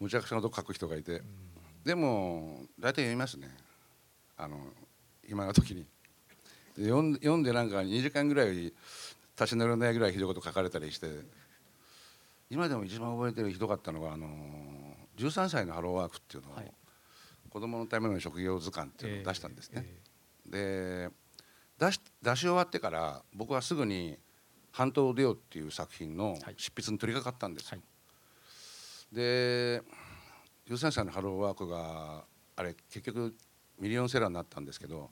[0.01, 1.23] むちゃくちゃなとこ書く人がいて。
[1.85, 3.51] でも大体読みますね。
[4.37, 4.59] あの
[5.27, 5.87] 暇な時に。
[6.77, 8.75] で読ん読んでなんか2時間ぐらい立
[9.47, 11.07] ち直れないぐらいひどいこと書かれたりして。
[12.51, 14.27] 今でも一番覚えてるひどかったのがあの
[15.19, 16.73] 13歳のハローワークっていうのを、はい。
[17.51, 19.85] 子供のための職業図鑑っていうのを出したんですね、
[20.51, 21.09] え。
[21.09, 21.11] で
[21.79, 24.19] 出し出し終わってから僕はすぐに
[24.73, 26.55] 「半島デオ」っていう作品のはい。
[26.57, 27.85] 執筆に取り掛かったんですよ、は
[29.13, 29.15] い。
[29.15, 29.83] で
[30.67, 32.25] 13歳のハローワークが
[32.57, 33.35] あれ結局
[33.79, 35.11] ミリオンセラーになったんですけど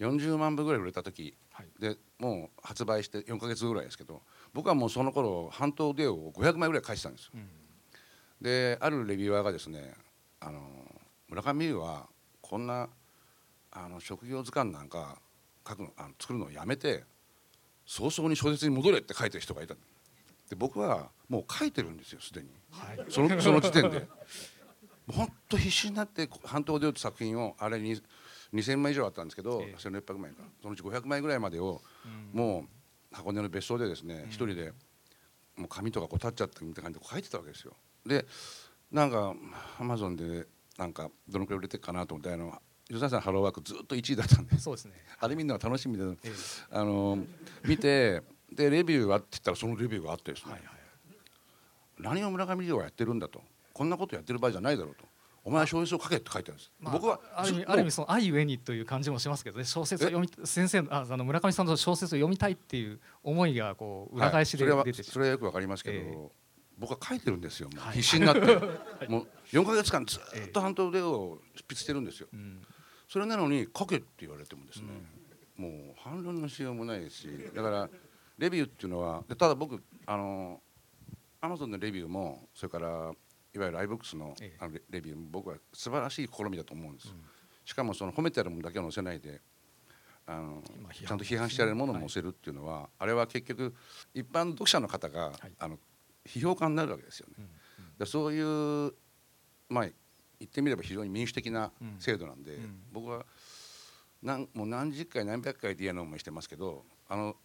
[0.00, 1.36] 40万部ぐらい売れた時。
[1.52, 1.68] はい。
[1.78, 7.32] でもう発売して4ヶ月ぐらいですけど僕はもうその頃半島デオを500枚ぐらい書いてたんですよ。
[7.34, 7.48] うん。
[8.40, 9.94] であるレビュアーがですね
[10.40, 10.60] あの
[11.28, 12.08] 村上優は
[12.40, 12.88] こんな
[13.72, 15.20] あの職業図鑑なんか
[15.66, 17.04] 書くのあの作るのをやめて
[17.88, 19.74] 早々に小説に戻れって書いてる人がいた。
[20.50, 22.48] で僕はもう書いてるんですよすでに。
[22.70, 23.06] はい。
[23.08, 24.06] そのその時点で。
[25.10, 27.98] 本当必死になって「半島で」って作品をあれに
[28.52, 29.76] 2000枚以上あったんですけど、ええ。
[29.76, 30.42] 1600枚か。
[30.60, 32.38] そのうち500枚ぐらいまでをうん。
[32.38, 32.66] も
[33.10, 34.26] う箱根の別荘でですねん。
[34.26, 34.74] 一人で
[35.56, 37.74] もう紙とかこう立っちゃってみたいな感じで書いてたわけですよ。
[38.04, 38.26] で
[38.92, 39.34] なんか
[39.78, 40.46] アマゾンで
[40.76, 44.58] なんかどのくらい売れてるかなと思ってあの吉田さんのハローワークずっと1位だったんで。
[44.58, 44.94] そうですね。
[45.20, 46.04] あれ見るのが楽しみで。
[46.04, 46.30] ええ。
[46.70, 47.18] あの
[47.64, 48.22] 見て
[48.52, 50.78] でレビューはって言ったらそのレビューがあってですね、はいはい
[52.00, 53.42] 何を村上龍はやってるんだと。
[53.72, 55.04] こんなことやってる場合じゃないだろうと。
[55.44, 59.64] お前は小説を書けって書いてあるんです、まあ、僕はある意味ある意味その愛ゆえにという感じもしますけどね。
[59.64, 64.78] 小説を読み先生のああの村上さんの小説を読みたいっていう思いがこう裏返しではい。
[64.80, 66.28] それはそれはよくわかりますけど、ええ。
[66.78, 68.40] 僕は書いてるんですよ必死になって、
[69.08, 72.28] もう4か月間ずっと半島でを執筆してるんですよ。
[72.32, 72.62] うん
[73.08, 74.88] それなのに書けって言われてもですね、
[75.56, 77.88] もう反論のしようもないしだから
[78.36, 80.60] レビューっていうのはでただ僕あの
[81.40, 82.86] アマゾンのレビューもそれから
[83.54, 84.56] いわゆる iBooks のええ。
[84.60, 87.24] あのレレビューも僕は素晴らしい試みだと思うんです、うん。
[87.64, 89.40] しかもその褒めてあるものだけを載せないで
[90.26, 93.74] あのちゃんと批判してあるものを載せるっていうのは、あれは結局
[94.12, 95.52] 一般の読者の方が、はい。
[95.58, 95.78] あの
[96.26, 97.34] 批評家になるわけですよね。
[97.38, 97.48] うん
[97.98, 98.94] でそういう
[99.68, 99.86] まあ
[100.40, 102.82] 言ってみれば非常に民主的な制度なんで、うん。
[102.92, 103.24] 僕は
[104.22, 107.36] 何もう何十回何百回って嫌な思いしてますけどあの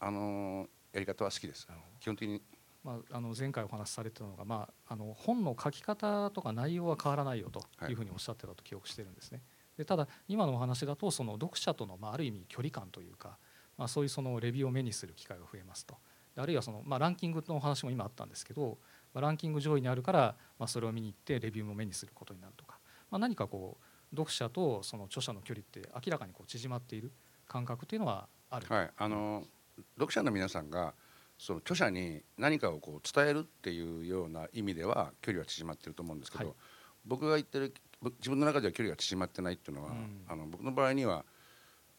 [0.00, 1.66] あのやり方は好きです。
[2.00, 2.42] 基本的に。
[2.84, 9.42] まあ、あの前回お話しされてたのが、まあ、あの本の書き方とか内容は変わらないよとはいいうふうにおっしゃってたと記憶してるんですね。
[9.76, 13.36] でただ今のお話だとその読者との、まあ、ある意味距離感というか、
[13.76, 15.96] まあ、そういうそのレビューを目にする機会が増えますと。
[16.34, 18.78] であるいはその、まあ、ランキングのお話も今あったんですけど、
[19.14, 22.78] まあ、ランキング上位にあるから、まあ、それを見に行ってレビューも目にすることになるとか、
[23.10, 27.12] まあ、何かこう読者とその著者の距離って明らかにこう縮まっている
[27.46, 28.90] 感覚っていうのはある、はい。
[28.96, 29.44] あの
[29.96, 30.94] 読者の皆さんが
[31.38, 36.54] その著者に何かをこう伝えるっていうような意味では距離は縮まってると思うんですけど、はい。
[37.06, 40.24] 僕が言ってる僕自分の中では距離が縮まってないっていうのは、うん。
[40.28, 41.24] あの僕の場合には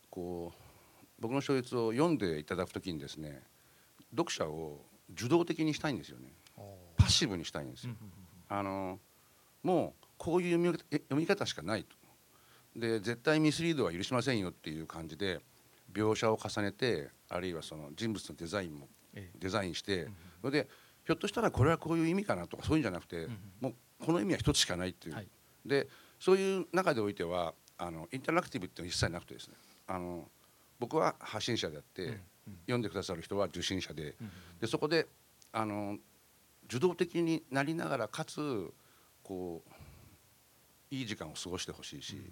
[0.10, 0.62] こう
[1.19, 3.43] 僕の小説を読んでいただくときにですね
[4.12, 6.34] 読者を受動的にしたいんですよね
[7.10, 7.93] ッシブにしたいんですよ。
[8.48, 9.00] あの
[9.63, 11.95] もうこういう読みえ読み方しかないと。
[12.76, 15.41] で絶対ミスリードは許しませんよっていう感じで
[15.91, 19.39] 描写を重ねてあるいはその人物のデザインもええ。
[19.39, 20.69] デザインして、うんそれで
[21.06, 23.74] ひょっとしたらこれはこういう意味かなとかそういうんじゃなくて、うんもう
[24.06, 25.28] この意味は一つしかないっていう、はい。
[25.65, 25.88] で
[26.19, 29.56] そういう中でおいてはあのインタラクティブっていうのは一切なくてですね
[29.88, 30.30] あの
[30.80, 32.19] 僕は発信者であって、
[32.65, 34.32] 読んでくださる人は受信者でうん。
[34.62, 35.08] でそこで
[35.52, 35.98] あの
[36.69, 38.71] 受動的になりながらかつ
[39.23, 39.71] こう
[40.95, 42.32] いい時間を過ごしてほしいし、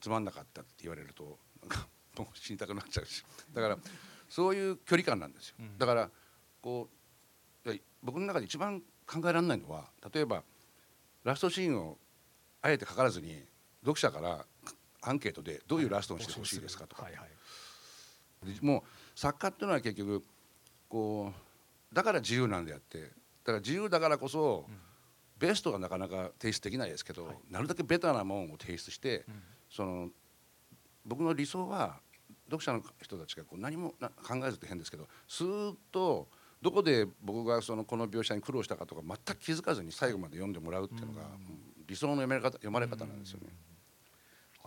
[0.00, 1.86] つまんなかったって言われるとなんか
[2.18, 3.24] もう死にたくなっちゃうし。
[3.54, 3.78] だから
[4.28, 5.78] そういう距離感なんですよ、うん。
[5.78, 6.10] だから
[6.60, 6.88] こ
[7.64, 7.70] う
[8.02, 10.42] 僕の中で一番考えられないのは例えば
[11.24, 11.98] ラストシーンを
[12.62, 13.40] あえて書かずに
[13.82, 14.44] 読者から
[15.02, 17.28] アンケートでどういうラストにしてほしいですかとか、はいはい。
[18.60, 20.24] もう作家っていうのは結局
[20.88, 21.32] こ
[21.92, 23.06] うだから自由なんであってだ
[23.46, 24.74] から自由だからこそ、うん
[25.38, 27.36] ベストがなかなか提出できないですけど、はい。
[27.50, 29.42] なるだけベタなもんを提出して、うん。
[29.70, 30.08] その
[31.04, 32.00] 僕の理想は
[32.46, 36.28] 読者の人たちがこう何もな考えずって変ですけどスーッと
[36.62, 41.58] どこで僕がそのこの描写に苦労したかとか全く気づかずに最後まで読んでもらうっていうのが、うん。
[41.86, 43.46] 理想の読め方読まれ方なんですよね。
[43.46, 43.56] わか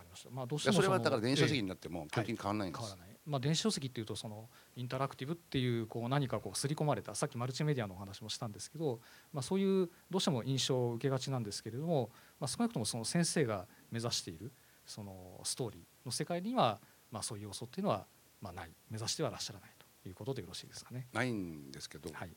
[0.09, 0.29] りました。
[0.29, 2.81] まあどうしてもそれはだから電子書籍えになっても基本的に変わらないんです。
[2.81, 3.19] え変わらない。
[3.25, 8.99] まあ電子書籍っていうとそのインタラクティブっていうこう何かこう刷り込まれたさっきマルチメディアのお話もしたんですけど、
[9.31, 14.51] まあそういうどうしても印象を受けがちなんですけれども、まあ少なくともその先生が目指している
[14.85, 16.79] そのストーリーの世界には
[17.11, 18.05] まあそういう要素っていうのは
[18.41, 19.69] まあない目指してはらっしゃらない
[20.03, 21.07] ということでよろしいですかね。
[21.13, 22.29] ないんですけど、はい。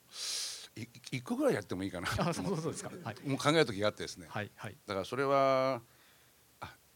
[0.76, 2.08] い一個ぐらいやってもいいかな。
[2.18, 2.90] あそうそうですか。
[3.02, 4.26] はいもう考える時があってですね。
[4.28, 4.76] はいはい。
[4.86, 5.80] だからそれはあ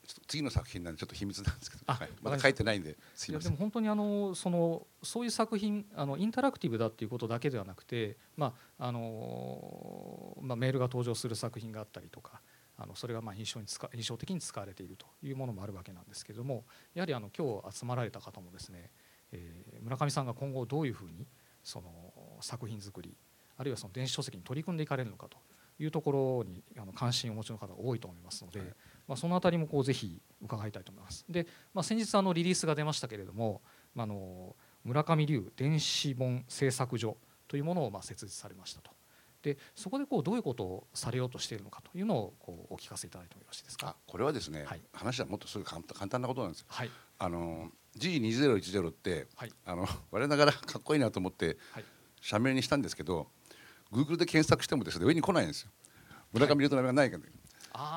[0.06, 2.08] ちょっと次の作品なんでちょっと秘密なんですけど、あはい。
[2.22, 3.52] まだ書いてないんですいません。
[3.52, 3.56] でも。
[3.56, 12.40] 本当にあのそのそういう作品あのインタラクティブだっていうことだけではなくて、まああのまあ、メールが登場する作品があったりとか
[12.78, 16.64] あのそれがまあ印象に使印象的に使われているというものもあるわけなんですけれども
[16.94, 18.90] やはりあの今日集まられた方もですね、
[19.32, 21.26] えー村上さんが今後どういうふうに
[21.62, 21.90] その
[22.40, 23.16] 作品作り
[23.56, 25.36] あるいはその電子書籍に取り組んでいかれるのかと
[25.78, 28.68] いうところにあの関心をお持ちの方が多いと思いますので、はい
[29.08, 31.24] まあ、そのあたりもこうぜひ伺いたいと思います。
[31.28, 33.62] で、まあ、先日あのリリースが出ましたけれども、
[33.94, 37.16] まあ、あの村上龍電子本製作所
[37.48, 38.90] というものをまあ設立されましたと。
[39.42, 43.96] でそこでこうどういうことをされようとしているのかというのをこうお聞かせいただいてもよろしいですあか。
[44.06, 46.66] これはですね、はい話はもっとすごい簡単なことなんですよ。
[46.68, 51.84] はいあの G2010 って、はいあの我ながらかっこいいなと思ってはい
[52.20, 53.28] 社名にしたんですけど
[53.92, 55.70] Google で検索してもですね上に来ないんですよ
[56.32, 57.45] 村上龍と名前がないから、あー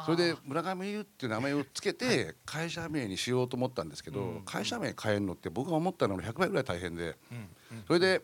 [0.06, 4.42] それで村上龍っていう名前をつけて会社名にしようと思ったんですけど、うん。
[4.46, 7.16] 会社名変えるのって僕が思ったのの100倍ぐらい大変で
[7.88, 8.22] それで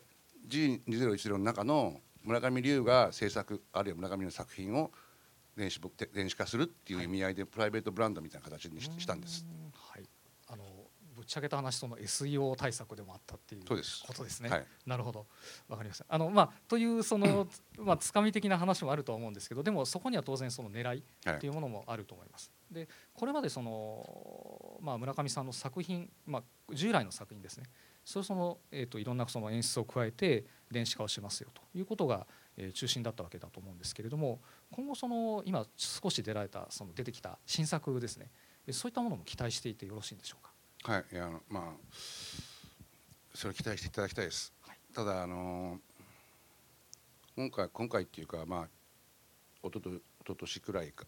[0.48, 4.92] G2010 の中の村上龍が制作あるいは村上龍の作品を
[5.56, 9.46] 電子僕電子化するっていう意味合いでプライベートブランドみたいな形にししたんです。
[11.26, 13.76] っちゃけた話その SEO 対策でもあったっていうこ
[14.14, 14.50] とですね。
[14.50, 15.26] はいなるほど。
[15.68, 16.06] わかりました。
[16.08, 21.04] あのまあというその まあつかみ的な話もあるとは思うんですけど、でもそこには当然その狙いはい
[21.36, 22.52] っていうものもあると思います。
[22.72, 27.66] でこれまでそのまあ村上さんの作品まあ従来の作品ですね。
[28.04, 34.40] それそのえっ、といろんなその演出を加えて電子化をしますよということが、えー中心だったわけだと思うんですけれども、
[34.72, 38.30] 今後その今少し出られたその出てきた新作ですね。
[38.68, 40.52] えそういったものも期待していてよろしいんでしょうか？
[40.88, 41.64] はい、いやあのまあ
[43.34, 44.54] それを期待していただきたいです。
[44.62, 45.80] はいただあの
[47.36, 48.68] 今回今回っていうかまあ
[49.64, 51.06] 一昨年一昨年くらいか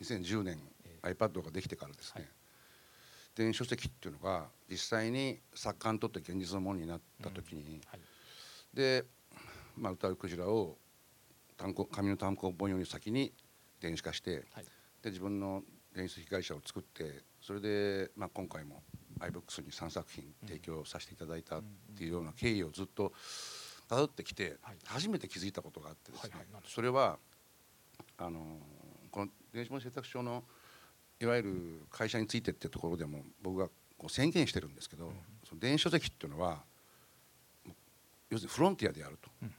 [0.00, 0.58] 2010年
[1.04, 2.30] え iPad ができてからですね、はい
[3.34, 8.00] 電子書籍っていうのが実際に作家にとって現実のものになった時に、はい。
[8.74, 9.04] で、
[9.74, 10.76] まあ、歌うクジラを
[11.56, 13.32] 単行紙の単行本より先に
[13.80, 14.64] 電子化してはい。
[15.00, 15.62] で自分の
[15.94, 18.82] 電子書籍会社を作ってそれで、まあ、今回も
[19.22, 21.62] iBooks に3作品提供させていただいたっ
[21.96, 23.12] ていうような経緯をずっと
[23.88, 24.76] 辿ってきてはい。
[24.84, 26.32] 初めて気づいたことがあってですね
[26.66, 27.18] それは
[28.18, 28.58] あの
[29.10, 30.42] この電子本製作所の
[31.20, 35.12] いわゆる会社についてっていうところでも僕がこう宣言してるんですけど、うん。
[35.48, 36.62] その電子書籍っていうのは
[38.30, 39.30] 要するにフロンティアであると。
[39.42, 39.54] うん。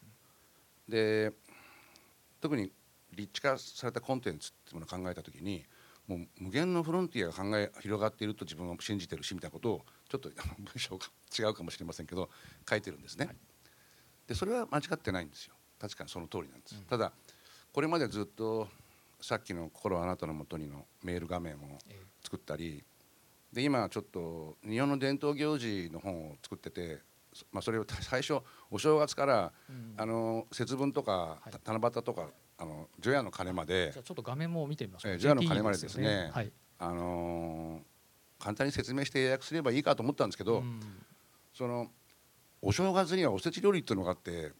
[0.89, 1.31] で
[2.41, 2.71] 特に
[3.15, 5.63] 立地化されたコンテンツっていうものを考えた時に
[6.07, 11.05] もう無限のフロンティアが考え広がっていると自分は信じてるしみたいなことをちょっと文章が
[11.37, 12.29] 違うかもしれませんけど
[12.69, 13.25] 書いてるんですね。
[13.27, 13.35] はい。
[14.27, 15.55] でそれは間違ってないんですよ。
[15.79, 16.75] 確かにその通りなんです。
[16.75, 16.83] うん。
[16.85, 17.11] ただ
[17.71, 18.67] これまでずっと
[19.21, 22.83] さっきの「心はあなたのもとに」のメール画面をえ作ったり
[23.53, 26.99] で今ちょっと日本の伝統行事の本を作ってて、
[27.31, 28.39] そまあ、それを最初
[28.71, 29.53] お正月から
[29.95, 35.13] あの節分とか、七夕とかあの除夜の鐘までじゃあちょっと画面も見てみましょう。
[35.13, 36.51] えー除夜の鐘までですねはい。
[36.79, 37.93] あのー
[38.43, 40.79] 簡単に説明して予約すればいいかと思ったんですけど、うん
[41.53, 41.87] その
[42.61, 44.51] お正月にはおせち料理っていうのがあって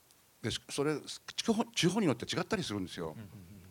[0.42, 0.96] でしそれ
[1.36, 3.08] 地方地方によって違ったりするんですよ。
[3.08, 3.28] うんうんうん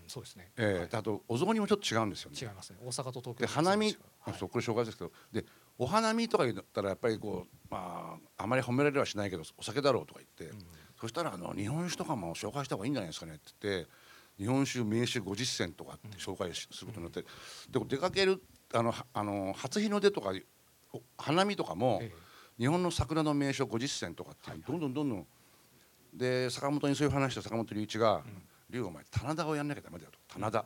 [0.08, 0.50] そうですね。
[0.58, 2.36] えーはいであとお雑煮もちょっと違うんですよね。
[2.40, 2.78] 違いますね。
[2.82, 5.44] 大阪と東京で花見、はいそうこれ正月ですけどで
[5.78, 10.66] お花見とか言ったらやっぱりこう、まあ、あまり褒められはしないけどお酒だろうとか言って、うん
[11.00, 13.90] そしたらあの日本酒とかも紹介した方がいいんじゃないですかねって言って
[14.42, 17.22] 日本酒名酒50銭とかって紹介しすることになって、
[17.70, 18.42] で出かける
[18.74, 20.32] あのはあの初日の出とか
[20.92, 22.12] お花見とかも、え
[22.58, 25.26] 日本の桜の名所50選とかってどんどんどんどん
[26.12, 28.22] で坂本にそういう話した坂本龍一が
[28.68, 30.64] 「龍、お前棚田をやんなきゃダメだよ」と「棚田」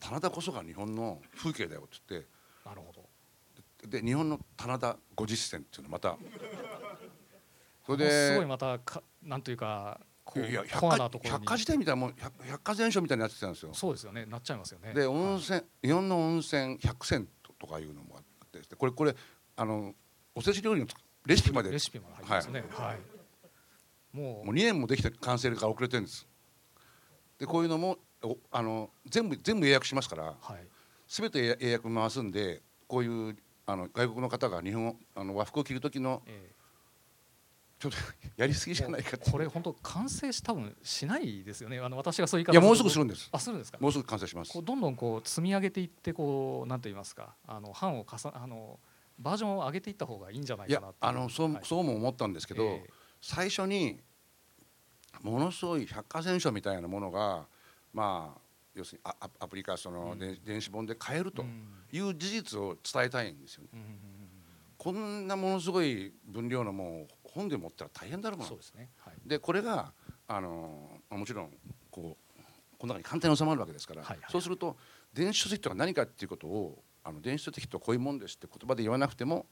[0.00, 2.28] 棚田こそが日本の風景だよって言って
[2.64, 3.08] なるほど。
[3.88, 6.16] で日本の棚田50選っていうのまた。
[7.86, 10.00] それですごいまたかなんというか
[10.36, 13.74] いやいや百科百科事典みたいなもん百百科全書みたいになってたんですよ。
[13.74, 14.26] そうですよね。
[14.26, 14.94] なっちゃいますよね。
[14.94, 19.14] で温泉、はい、日本の温泉百選とかいうのもあってこれこれ
[19.56, 19.94] あの
[20.34, 20.86] おせち料理の
[21.26, 21.70] レシピまで。
[21.70, 22.64] レシピまで入ってますね。
[22.70, 22.98] はい、はい、
[24.12, 24.46] もう。
[24.46, 26.26] もう2年もできて完成が遅れてるんです。
[27.38, 27.98] でこういうのも
[28.50, 30.66] あの全部全部予約しますから、はい、
[31.08, 36.59] 全て予約回すんでこういうあの外国の方が日本あの和服を着る時の、えー
[37.80, 37.98] ちょっと
[38.36, 41.80] やりすぎじゃないかこれ本当完成し多分しないですよね。
[41.80, 43.30] あの私がそういういやもうすぐするんです。
[43.32, 43.78] あするんですか？
[43.80, 44.52] もうすぐ完成します。
[44.52, 47.34] こうどんどんこう積み上げていってこうなんと言いますか？
[47.46, 48.78] あの版を重あの
[49.18, 52.90] バージョンを上げていった方がいいんじゃないかなあのそう,、はい、そうも思ったんですけど、えー、
[53.22, 53.98] 最初に
[55.22, 57.46] ものすごい百科全書みたいなものが
[57.94, 58.40] まあ
[58.74, 61.44] 要するにアアプリかその、うん、電子本で買えると
[61.92, 63.70] いう事実を伝えたいんですよね。
[63.72, 63.94] うんうんうん、
[64.78, 68.46] こんなものすごい分量のもう本で持ったら大変だろうな。
[68.46, 69.92] そうですね、はい、でこれが
[70.26, 71.50] あのもちろん
[71.90, 72.42] こう
[72.78, 74.76] この中に簡単に収まるわけですから、はいはい、そうすると
[75.12, 79.46] 電子書籍とは何かっていうことをあの電子書籍とこういうもんですって言葉で言わなくても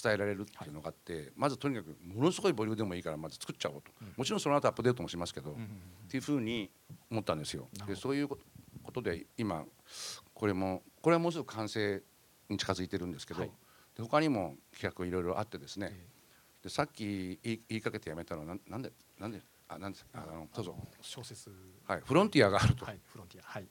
[0.00, 5.56] 伝えられるっていうのがあって、はい、まずとにかくものすごいボリュームでもいいからまず作っちゃおうと、うん、もちろんその後アップデートもしますけど、うん。
[5.56, 5.70] うんうん、っ
[6.08, 6.70] ていうふうに
[7.10, 7.68] 思ったんですよ。
[7.86, 8.38] でそういうこ
[8.92, 9.64] とで今
[10.32, 12.02] これもこれはもうすぐ完成
[12.48, 13.50] に近づいてるんですけど、はい、
[13.96, 16.13] で他にも企画いろいろあってですね、えー
[16.64, 21.50] でさっき言い言いかけてやめたのはなんでなんであなんですあのどうぞ小説。
[21.86, 23.44] はいフロンティアがあると、はい、フロンティア。
[23.44, 23.68] はい。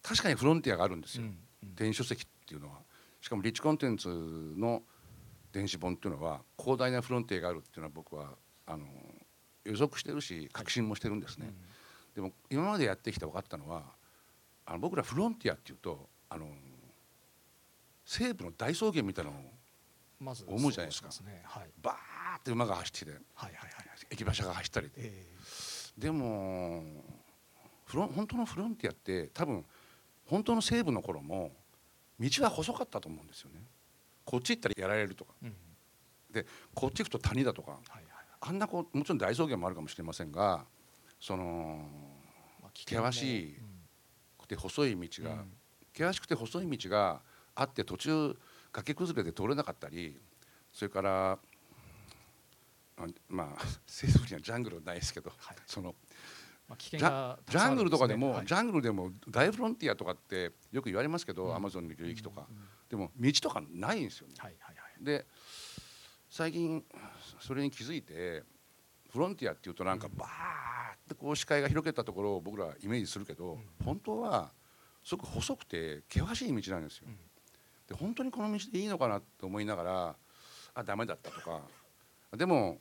[0.00, 2.78] 確かにフロンティアがあるんですよ、うんうん、電子書籍っていうのは。
[3.20, 4.08] しかもリッチコンテンツ
[4.56, 4.82] の
[5.52, 8.30] 電子本っていうのは広大なフロンティアがあるっていうのは僕は
[8.64, 8.86] あの
[9.64, 13.82] 予測してるし確信もしてるんですね、はいうん、でも今までやってきて分かったのは
[14.64, 16.46] あの僕らフロンティアっていうとあの
[18.06, 19.42] 西部の大草原みたいなのを
[20.18, 21.42] まず思うじゃないですか、ね。
[21.44, 21.94] はい、バー
[22.40, 23.70] って馬が走ってて、はいはいはい、
[24.10, 26.82] 駅馬車が走ったり、えー、でも
[27.84, 29.64] フロ本当のフロンティアって多分
[30.26, 31.50] 本当の西部の頃も
[32.18, 33.62] 道は細かったと思うんですよね。
[34.24, 35.54] こっち行ったらやられるとか、うん、
[36.32, 40.64] でこっち行くと谷だとか、はいはいはい、あんなこうもちろん大草原もあるかもしれませんが
[41.18, 41.88] その、
[42.62, 43.56] まあ、険し
[44.38, 45.52] くて細い道が、うん、
[45.92, 47.20] 険しくて細い道が
[47.54, 48.36] あって途中
[48.72, 50.20] 崖崩れで通れなかったり
[50.72, 51.38] それから
[53.28, 55.94] まあ 西部にはジャングルはないですけど、はい、その
[56.70, 64.34] まあ、ジャングルとかでも、はい、ジャングルでも大フロンティアとかってよく言われますけど、アマゾンの領域とか、うんうん、でも道とかないんですよね。
[64.38, 65.26] はいはいはい、で
[66.28, 66.84] 最近
[67.40, 68.44] それに気づいて
[69.10, 74.52] フロンティアっていうとなんかバーってこう視界が広げたところを僕らイメージするけど、うん、本当は
[75.02, 77.08] すごく細くて険しい道なんですよ。
[77.08, 77.16] うん。
[77.88, 80.16] で本当にこの道でいいのかなと思いながら
[80.74, 81.62] あダメだったとか。
[82.36, 82.78] でも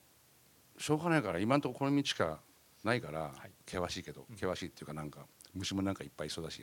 [0.79, 2.39] しょうがないから今のところこの道しか
[2.83, 3.33] ないから、
[3.65, 6.61] 険しいけど険しいっていうかなんか虫もなんかいっぱいいそうだし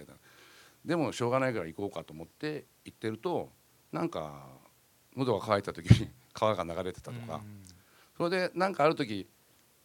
[0.85, 3.51] でもしょうがないから行こうかと思って行ってると
[3.93, 4.47] なんか
[5.17, 7.41] 喉が渇いた時に 川が流れてたとか、
[8.17, 9.27] それで何かある時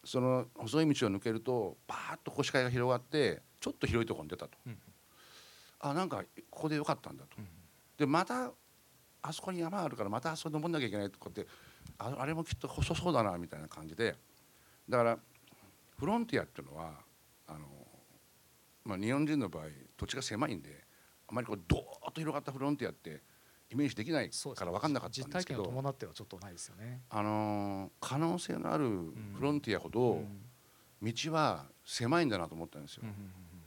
[0.04, 4.78] その細い道を抜けるとバーッと腰視が広がってちょっと広いところに出たと、うん、
[5.80, 7.48] あなんかここでよかったんだと、うん。
[7.96, 8.52] でまた
[9.22, 11.46] あそこに山あるからまたあそこ登んなきゃいけないとかって
[11.98, 14.16] ああれもきっと細そうだなみたいな感じで。
[14.88, 15.18] だから
[15.98, 16.94] フロンティアっていうのは
[17.46, 17.66] あの、
[18.84, 20.84] まあ、日本人の場合土地が狭いんで
[21.28, 23.22] あまりこうドーッと広がったフロンティアって
[23.70, 27.02] イメージできないから分かんなかったんですけど、実体験を伴ってはちょっとないですよね。
[27.08, 30.22] あの可能性のあるフロンティアほど
[31.00, 33.04] 道は狭いんだなと思ったんですよ、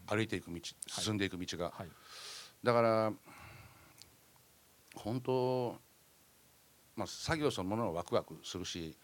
[0.07, 1.89] 歩いていく道進んでいく道が、はいはい、
[2.61, 3.13] だから
[4.95, 5.77] 本当、
[6.95, 8.97] まあ、作業そのものはワクワクするし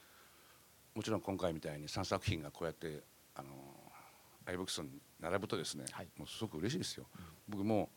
[0.95, 3.01] もちろん今回みたいに3作品がこうやって
[3.35, 3.49] あの
[4.45, 4.89] アイブックスに
[5.19, 7.05] 並ぶとですね、はい、もうすごく嬉しいですよ。
[7.15, 7.89] うん、僕も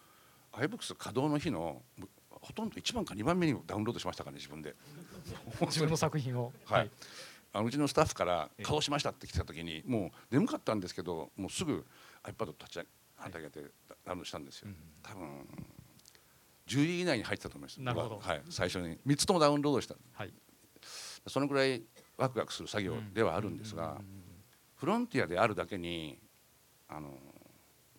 [0.52, 1.82] アイブックス稼働の日の
[2.30, 4.74] ほとんど1番か2番目にダウンロードしましたからね自分で。
[5.62, 6.52] 自分の作品を。
[6.66, 6.90] はい、はい、
[7.52, 11.84] あのうちのスタッフから「顔しました」って来た時にもう眠かったんですけどもうすぐ
[12.22, 12.86] iPad 立ち
[13.32, 13.60] 上げて
[14.04, 14.68] ダウンロードしたんですよ、
[15.02, 15.66] 多分
[16.68, 17.80] 10位以内に入ってたと思います。
[17.80, 18.34] なるほど、は。
[18.34, 18.98] い、最初に。
[19.06, 20.32] 3つともダウンロードした、はい、
[21.26, 21.82] そのぐらい
[22.16, 24.00] ワクワクする作業ではあるんですが、
[24.76, 26.18] フロンティアであるだけに
[26.88, 27.10] あの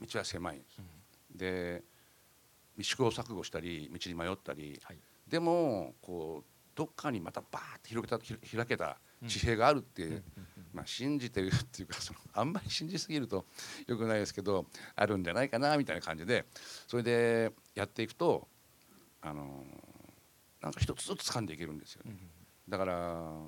[0.01, 1.84] 道は狭いんです、うん、で
[2.82, 4.97] 試行錯誤したり道に迷ったり、はい、
[5.28, 6.45] でもこう
[6.76, 10.22] どっかにまたバーッと広げたひ開けた地平があるって、
[10.74, 13.45] まあ、信じてるっていうかそのあんまり信じすぎると
[13.88, 16.45] よくないですけどあるんじゃないかなみたいな感じで
[16.86, 18.47] それでやっていくと
[19.26, 19.66] あの
[20.62, 22.16] なんか一つずつ掴んでいけるんですよね。
[22.70, 23.42] だから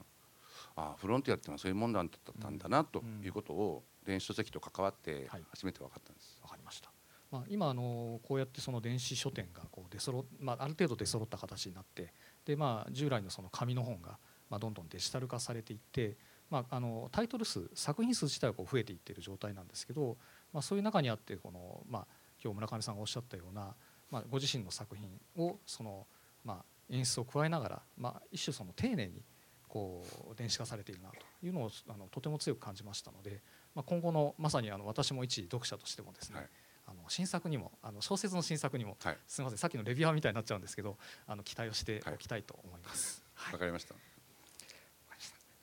[0.75, 2.05] あフロンティアっていうのはそういうもんだっ
[2.39, 6.39] たんだなということを電子書籍と関わってはい初めて分かったんです。
[6.41, 6.91] わかりました。
[7.29, 12.13] まあ、今あのこうやってその電子書店がこう出揃まあ、ある程度出揃った形になって
[12.45, 14.17] で、まあ、従来のその紙の本が
[14.49, 16.15] まあどんどんデジタル化されていって、
[16.49, 20.15] まあ、あのタイトル数作品数自体はこう増えていっている状態なんですけど、
[20.53, 22.07] まあ、そういう中にあってこの、まあ、
[22.41, 23.75] 今日村上さんがおっしゃったような、
[24.09, 26.07] まあ、ご自身の作品をその、
[26.43, 29.21] まあ、演出を加えながら、まあ、一種その丁寧に
[29.67, 33.41] こう電子化されているなというのをあのとても強く感じましたので、
[33.75, 36.47] まあ、今後のまさにあの私も一読者としてもですね、はい
[36.89, 40.95] あの新作にもあの小説の新作にも、はいすみませんさっきのレビュアーみたいになっちゃうんですけど
[41.27, 43.21] あの期待をしておきたいと思います。
[43.33, 43.95] はいわかりました。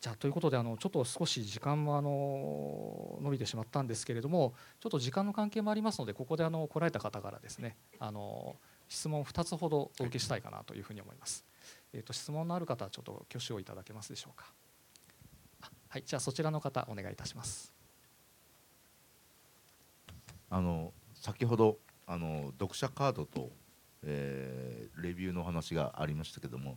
[0.05, 8.55] じゃあということであのちょっと少し時間もあの伸びてしまったんですけれどもちょっと時間の関係もありますのでここであの来られた方からですねあの
[8.87, 11.47] 質問2つほどお受けしたいかなというふうに思います。
[11.95, 14.53] えっ、と質問のある方はちょっと挙手をいただけますでしょうか。
[15.89, 17.73] はいじゃあそちらの方お願いいたします。
[20.51, 23.53] あの先ほどあの読者カードと、
[24.03, 26.77] えーレビューの話がありましたけども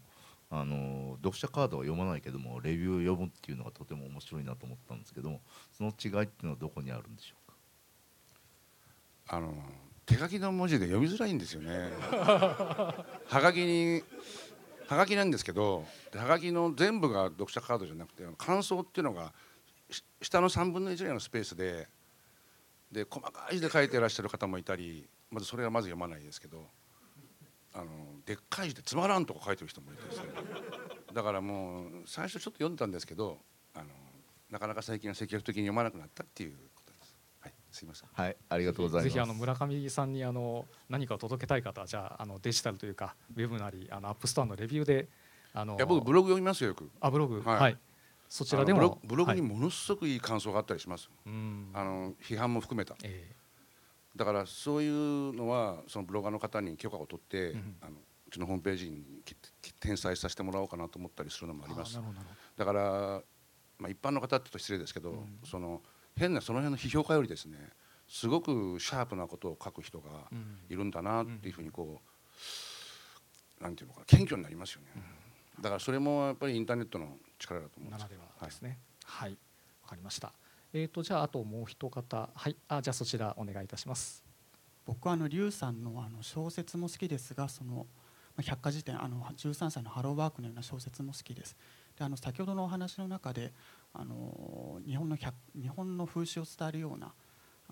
[0.50, 5.42] あの読者カードは読まないけどもレビューを読むっていうのがとても面白いなと思ったんですけども
[5.78, 9.36] その違いっていうのはどこにあるんでしょうか？
[9.36, 9.54] あの
[10.06, 11.90] 手書きの文字で読みづらいんですよね。
[12.10, 14.02] はがきに
[14.88, 15.86] はがきなんですけど
[16.16, 19.34] はがきの全部が読者カードじゃなくて感想っていうのが
[19.90, 21.90] し下の3分の1ぐらいのスペースで
[22.90, 26.70] で細かい字で書いてらっしゃる方もいたりまずそれはまず読まないですけど
[27.78, 27.86] あの
[28.26, 30.24] でっかい字でつまらんとか書いてる人もいてですね
[31.14, 33.38] だからもう最初ちょっと読んだんですけど
[33.76, 33.86] あの
[34.50, 37.16] なかなか最近は積極的に読まなくなったっていうことです。
[37.42, 38.10] はい、すいません。
[38.12, 45.08] はいありがとうございますぜひあの村上さんにあの何かを届けたい方はじゃああのデジタルというかウェブなりあのアップストアのレビューで
[45.54, 46.90] あのいや僕ブログ読みますよよく。
[47.00, 47.42] あブログ？
[47.42, 47.78] はいはい、
[48.28, 51.10] そちらでもブログブログにはいものすごくいい感想があったりします。
[51.26, 52.96] うんあの批判も含めた。
[53.04, 53.36] え
[54.18, 57.92] だからそういうのはそのブロガーの方に許可を取って、うんあの
[58.28, 59.24] うちのホームページに
[59.80, 61.98] 転載させてもらおうかなと思ったりするのもあります。
[62.58, 63.22] だから
[63.80, 65.40] まあ一般の方ってと失礼ですけど、うん。
[65.46, 65.82] その
[66.18, 67.58] 変なその辺の批評家よりですね、
[68.06, 70.10] すごくシャープなことを書く人が
[70.70, 72.02] いるんだなっていうふうにこ
[73.60, 74.88] う、なんていうのかな謙虚になりますよね。
[75.62, 78.00] だからそれもやっぱりインターネットの力だと思うんです。
[78.00, 78.80] ならではですね。
[79.06, 79.32] はい。
[79.84, 80.34] わ、かりました
[80.74, 82.30] えっ、とじゃああともう一方。
[82.34, 82.56] はい。
[82.68, 84.24] あじゃあそちらお願いいたします。
[84.86, 87.86] 僕はあの劉さんのあの小説も好きですがその
[88.36, 91.56] まあ百科事典あの13歳のハローワークのような小説も好きです。
[91.98, 93.54] であの先ほどのお話の中で
[93.94, 97.14] あの日本の百日本の風習を伝えるような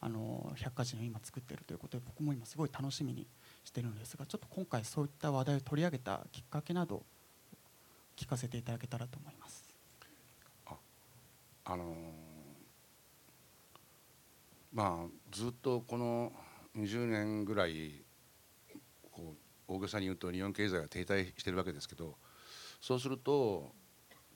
[0.02, 3.28] あの百科事典を今作っているということで僕も今すごい楽しみに
[3.64, 7.04] してるんですがちょっと今回そういった話題を取り上げたきっかけなど
[8.18, 9.64] 聞かせていただけたらと思います。
[11.68, 12.25] あのー
[14.76, 16.34] まあずっとこの
[16.78, 18.04] 20年ぐらい
[19.10, 19.34] こ
[19.70, 22.16] う大げさに言うと日本経済が停滞してるわけですけど
[22.82, 23.72] そうすると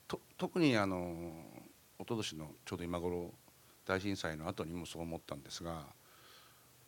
[0.08, 0.96] と特にあの
[1.98, 3.34] 一昨年のちょうど今頃
[3.84, 5.84] 大震災の後にもそう思ったんですが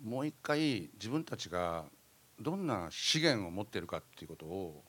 [0.03, 1.85] もう一回自分たちが
[2.41, 4.83] どんな資源を持っているかっていうことを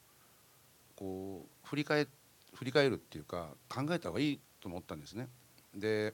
[0.96, 2.08] こう振り返
[2.54, 5.28] 振り返るっていうか考えた方がいいと思ったんですね。
[5.76, 6.14] で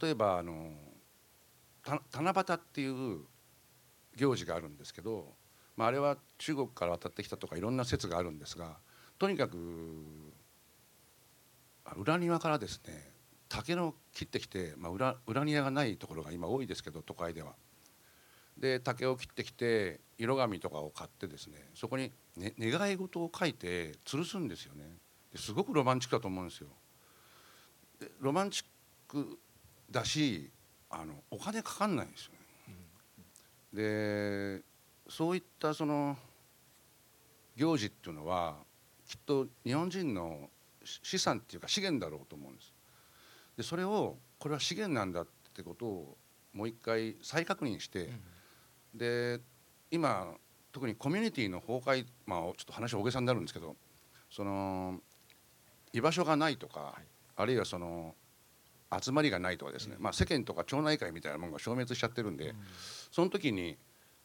[0.00, 0.70] 例えばあの
[1.84, 3.20] 七夕っていう
[4.16, 5.34] 行事があるんですけど、
[5.76, 8.76] まあ、あれは中国から渡ってきたとかいろんな説があるんですが
[9.18, 9.56] とにかく
[11.96, 13.10] 裏庭からですね
[13.48, 17.54] 竹の切ってきて、まあ、裏裏庭がないところが今多いですけど都会では。
[18.56, 24.84] で竹を切ってきて色紙とかを買ってですねそこに、ね、願い事を書いて吊るすんですよね
[25.34, 26.68] すごくロマンチックだと思うんですよ
[28.20, 28.64] ロマンチッ
[29.08, 29.38] ク
[29.90, 30.50] だし
[30.92, 32.38] あのお金かかんないんですよね。
[33.72, 34.62] で
[35.08, 36.16] そういったその
[37.56, 38.56] 行事っていうのは
[39.06, 40.50] きっと日本人の
[40.84, 42.72] し資産っていうか資源だろうと思うんです。
[43.56, 46.16] でそれをこれは資源なんだってことを
[46.52, 48.10] もう一回再確認して、
[48.94, 49.40] で
[49.90, 50.34] 今
[50.72, 53.76] 特にコミュニティの崩壊まあちょっと話は大げさになるんですけど
[54.30, 55.00] その
[55.92, 56.98] 居場所がないとか、
[57.36, 58.14] あるいはその
[59.00, 62.54] 集まりがないとかですね、まあ、世間とか町内会みたいなものが消滅しちゃってるんで、
[63.10, 63.76] その時に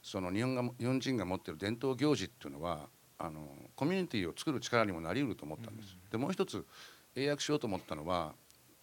[0.02, 2.88] その日本が日本人が持ってる伝統行事っていうのは
[3.18, 5.98] あのコミュニティを作る力にもなりうると思ったんです。
[6.12, 6.66] でもう一つ
[7.16, 8.34] 英訳しようと思ったのは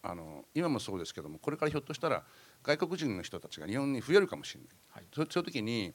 [0.02, 2.24] あの今もそうですけどもこれからひょっとしたら
[2.62, 5.04] 外国人の人たちが日本に増えるかもしれない、はい。
[5.14, 5.94] そそういう時に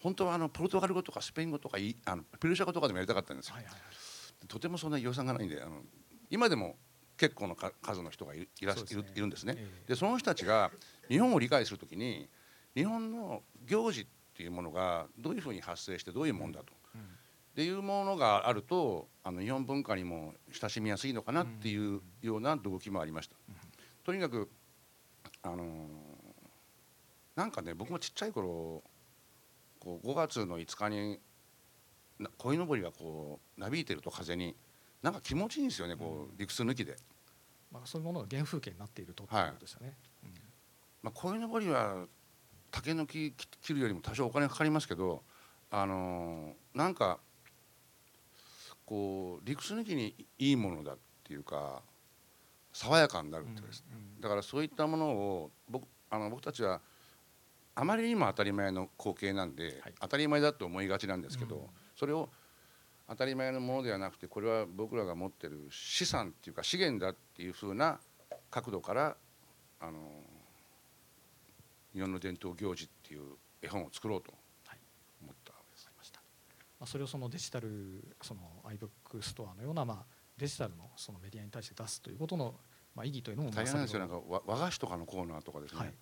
[0.00, 4.46] 本当はあのポルトガル語とかスペイン語とかいあのペルシャ語とかでもやりたかったんですよ、はいはいはい。
[4.46, 5.82] とてもそんな予算がないんであの
[6.28, 6.76] 今でも
[7.16, 8.82] 結構のか数の人がいいらね。
[9.14, 9.54] いるんですね。
[9.56, 9.88] ええ。
[9.88, 10.70] でその人たちが
[11.08, 12.28] 日本を理解するときに
[12.74, 14.06] 日本の行事っ
[14.36, 17.00] ていうものがどういうふうに発生してどういうもんだと、うん。
[17.00, 17.04] っ
[17.54, 23.36] ていうものがあるとあの日本文化にも親しみやすいのかなっていうような動機もありました。
[24.04, 24.50] とにかく
[25.42, 26.26] あのー
[27.36, 28.82] なんかね僕もちっちゃい頃
[29.78, 31.20] こう5月の5日に
[32.18, 34.56] な鯉のぼりがこうなびいてると風に
[35.06, 36.96] なんか気持ちいいんですよねこう理屈抜きで。
[37.70, 39.92] まあ、そういうものが原風景になっているとっていうことですよね。
[40.24, 40.30] うん。
[41.02, 42.06] まあ、鯉のぼりは
[42.72, 45.22] 竹の木切切るよりも多少お金かかりますけど、
[45.70, 47.20] あのーなんか
[48.84, 51.82] こう理屈抜きにいいものだっていうか
[52.72, 53.82] 爽やかになるってです。
[53.82, 54.20] ね、うん。
[54.20, 56.80] だからそういったものを僕あの僕たちは
[57.76, 59.94] あまりにも当たり前の光景なんで、はい。
[60.00, 61.62] 当たり前だと思いがちなんですけど、うん。
[61.94, 62.28] それを
[63.08, 68.00] 当たり前のものではなくてこれは僕らが持ってる資産っていうか資源だっていうふうな
[68.50, 69.16] 角度から
[69.80, 69.98] あの
[71.94, 73.22] 日本の伝統行事っていう
[73.62, 74.32] 絵本を作ろうと
[74.66, 74.78] はい
[75.22, 75.88] 思ったわけです。
[75.96, 76.20] ました。
[76.80, 80.04] まあ、それをそのデジタルその iBook ストアのようなまあ
[80.36, 82.54] デジタルのそのメディアに対して出すということの
[82.94, 85.94] まあ意義というのもまあ大変なんですよなん先か和和菓子とかのコーナーとかですね、はい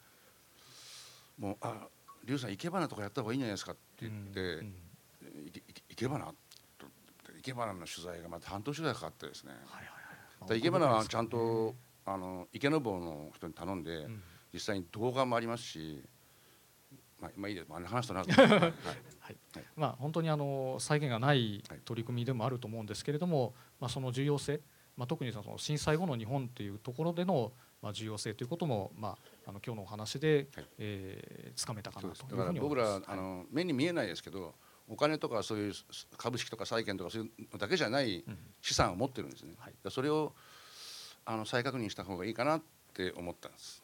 [1.38, 1.88] もう「あ
[2.24, 4.74] 龍さん生け花とかやった方がいいんじゃないですか」って言ってうんうん
[5.90, 6.43] 「いけ花?」と生
[7.45, 9.53] け花の取材がまた半年ぐらいかかってですね。
[9.53, 9.90] はいはいはい。
[10.40, 11.74] だから生け花はちゃんと
[12.07, 14.22] あの池の坊の人に頼んで、うん。
[14.53, 16.01] 実際に動画もありますし、
[17.20, 18.30] まあ、まあいいです、まあ、話したなと。
[18.30, 18.64] 思って、
[19.18, 19.36] はい。
[19.74, 21.80] まあ、本当にあの再現がないはい。
[21.84, 24.61] 取り組みでもあると思うんですけれども、まあ、その重要性、
[24.97, 29.18] まあ、特にその震災後の日本というところでのまあ重要性ということも、まあ、
[29.49, 30.66] あの今日のお話で、はい。
[30.78, 32.30] えーつかめたかなというふうです。
[32.30, 33.09] だから僕に思います。
[33.09, 34.55] らあの目に見えないですけど
[34.89, 35.72] お金とかそういう
[36.16, 39.74] 株式とか債券とかそういうのだけじゃないうん資産を持ってるんですね、はい。
[39.91, 40.32] それを
[41.26, 42.62] あの再確認した方がいいかなっ
[42.95, 43.82] て思ったんです。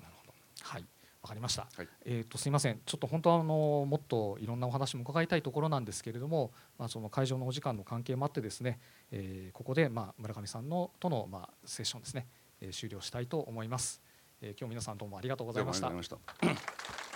[0.62, 0.84] はい。
[1.22, 1.88] わかりました、はい。
[2.06, 2.80] えー、とすいません。
[2.86, 8.80] ちょっと本当はあのもっといろんなお話も伺いたいところなんですけれども、まあ、その会場のお時間の関係もあってですね、
[9.10, 12.26] えーここでまあ村上さんのとのまあセッションですね、
[12.62, 14.00] えー終了したいと思います、
[14.40, 15.88] えー今日皆さんどうもありがとうございました。
[15.88, 17.09] どうもありがとうございました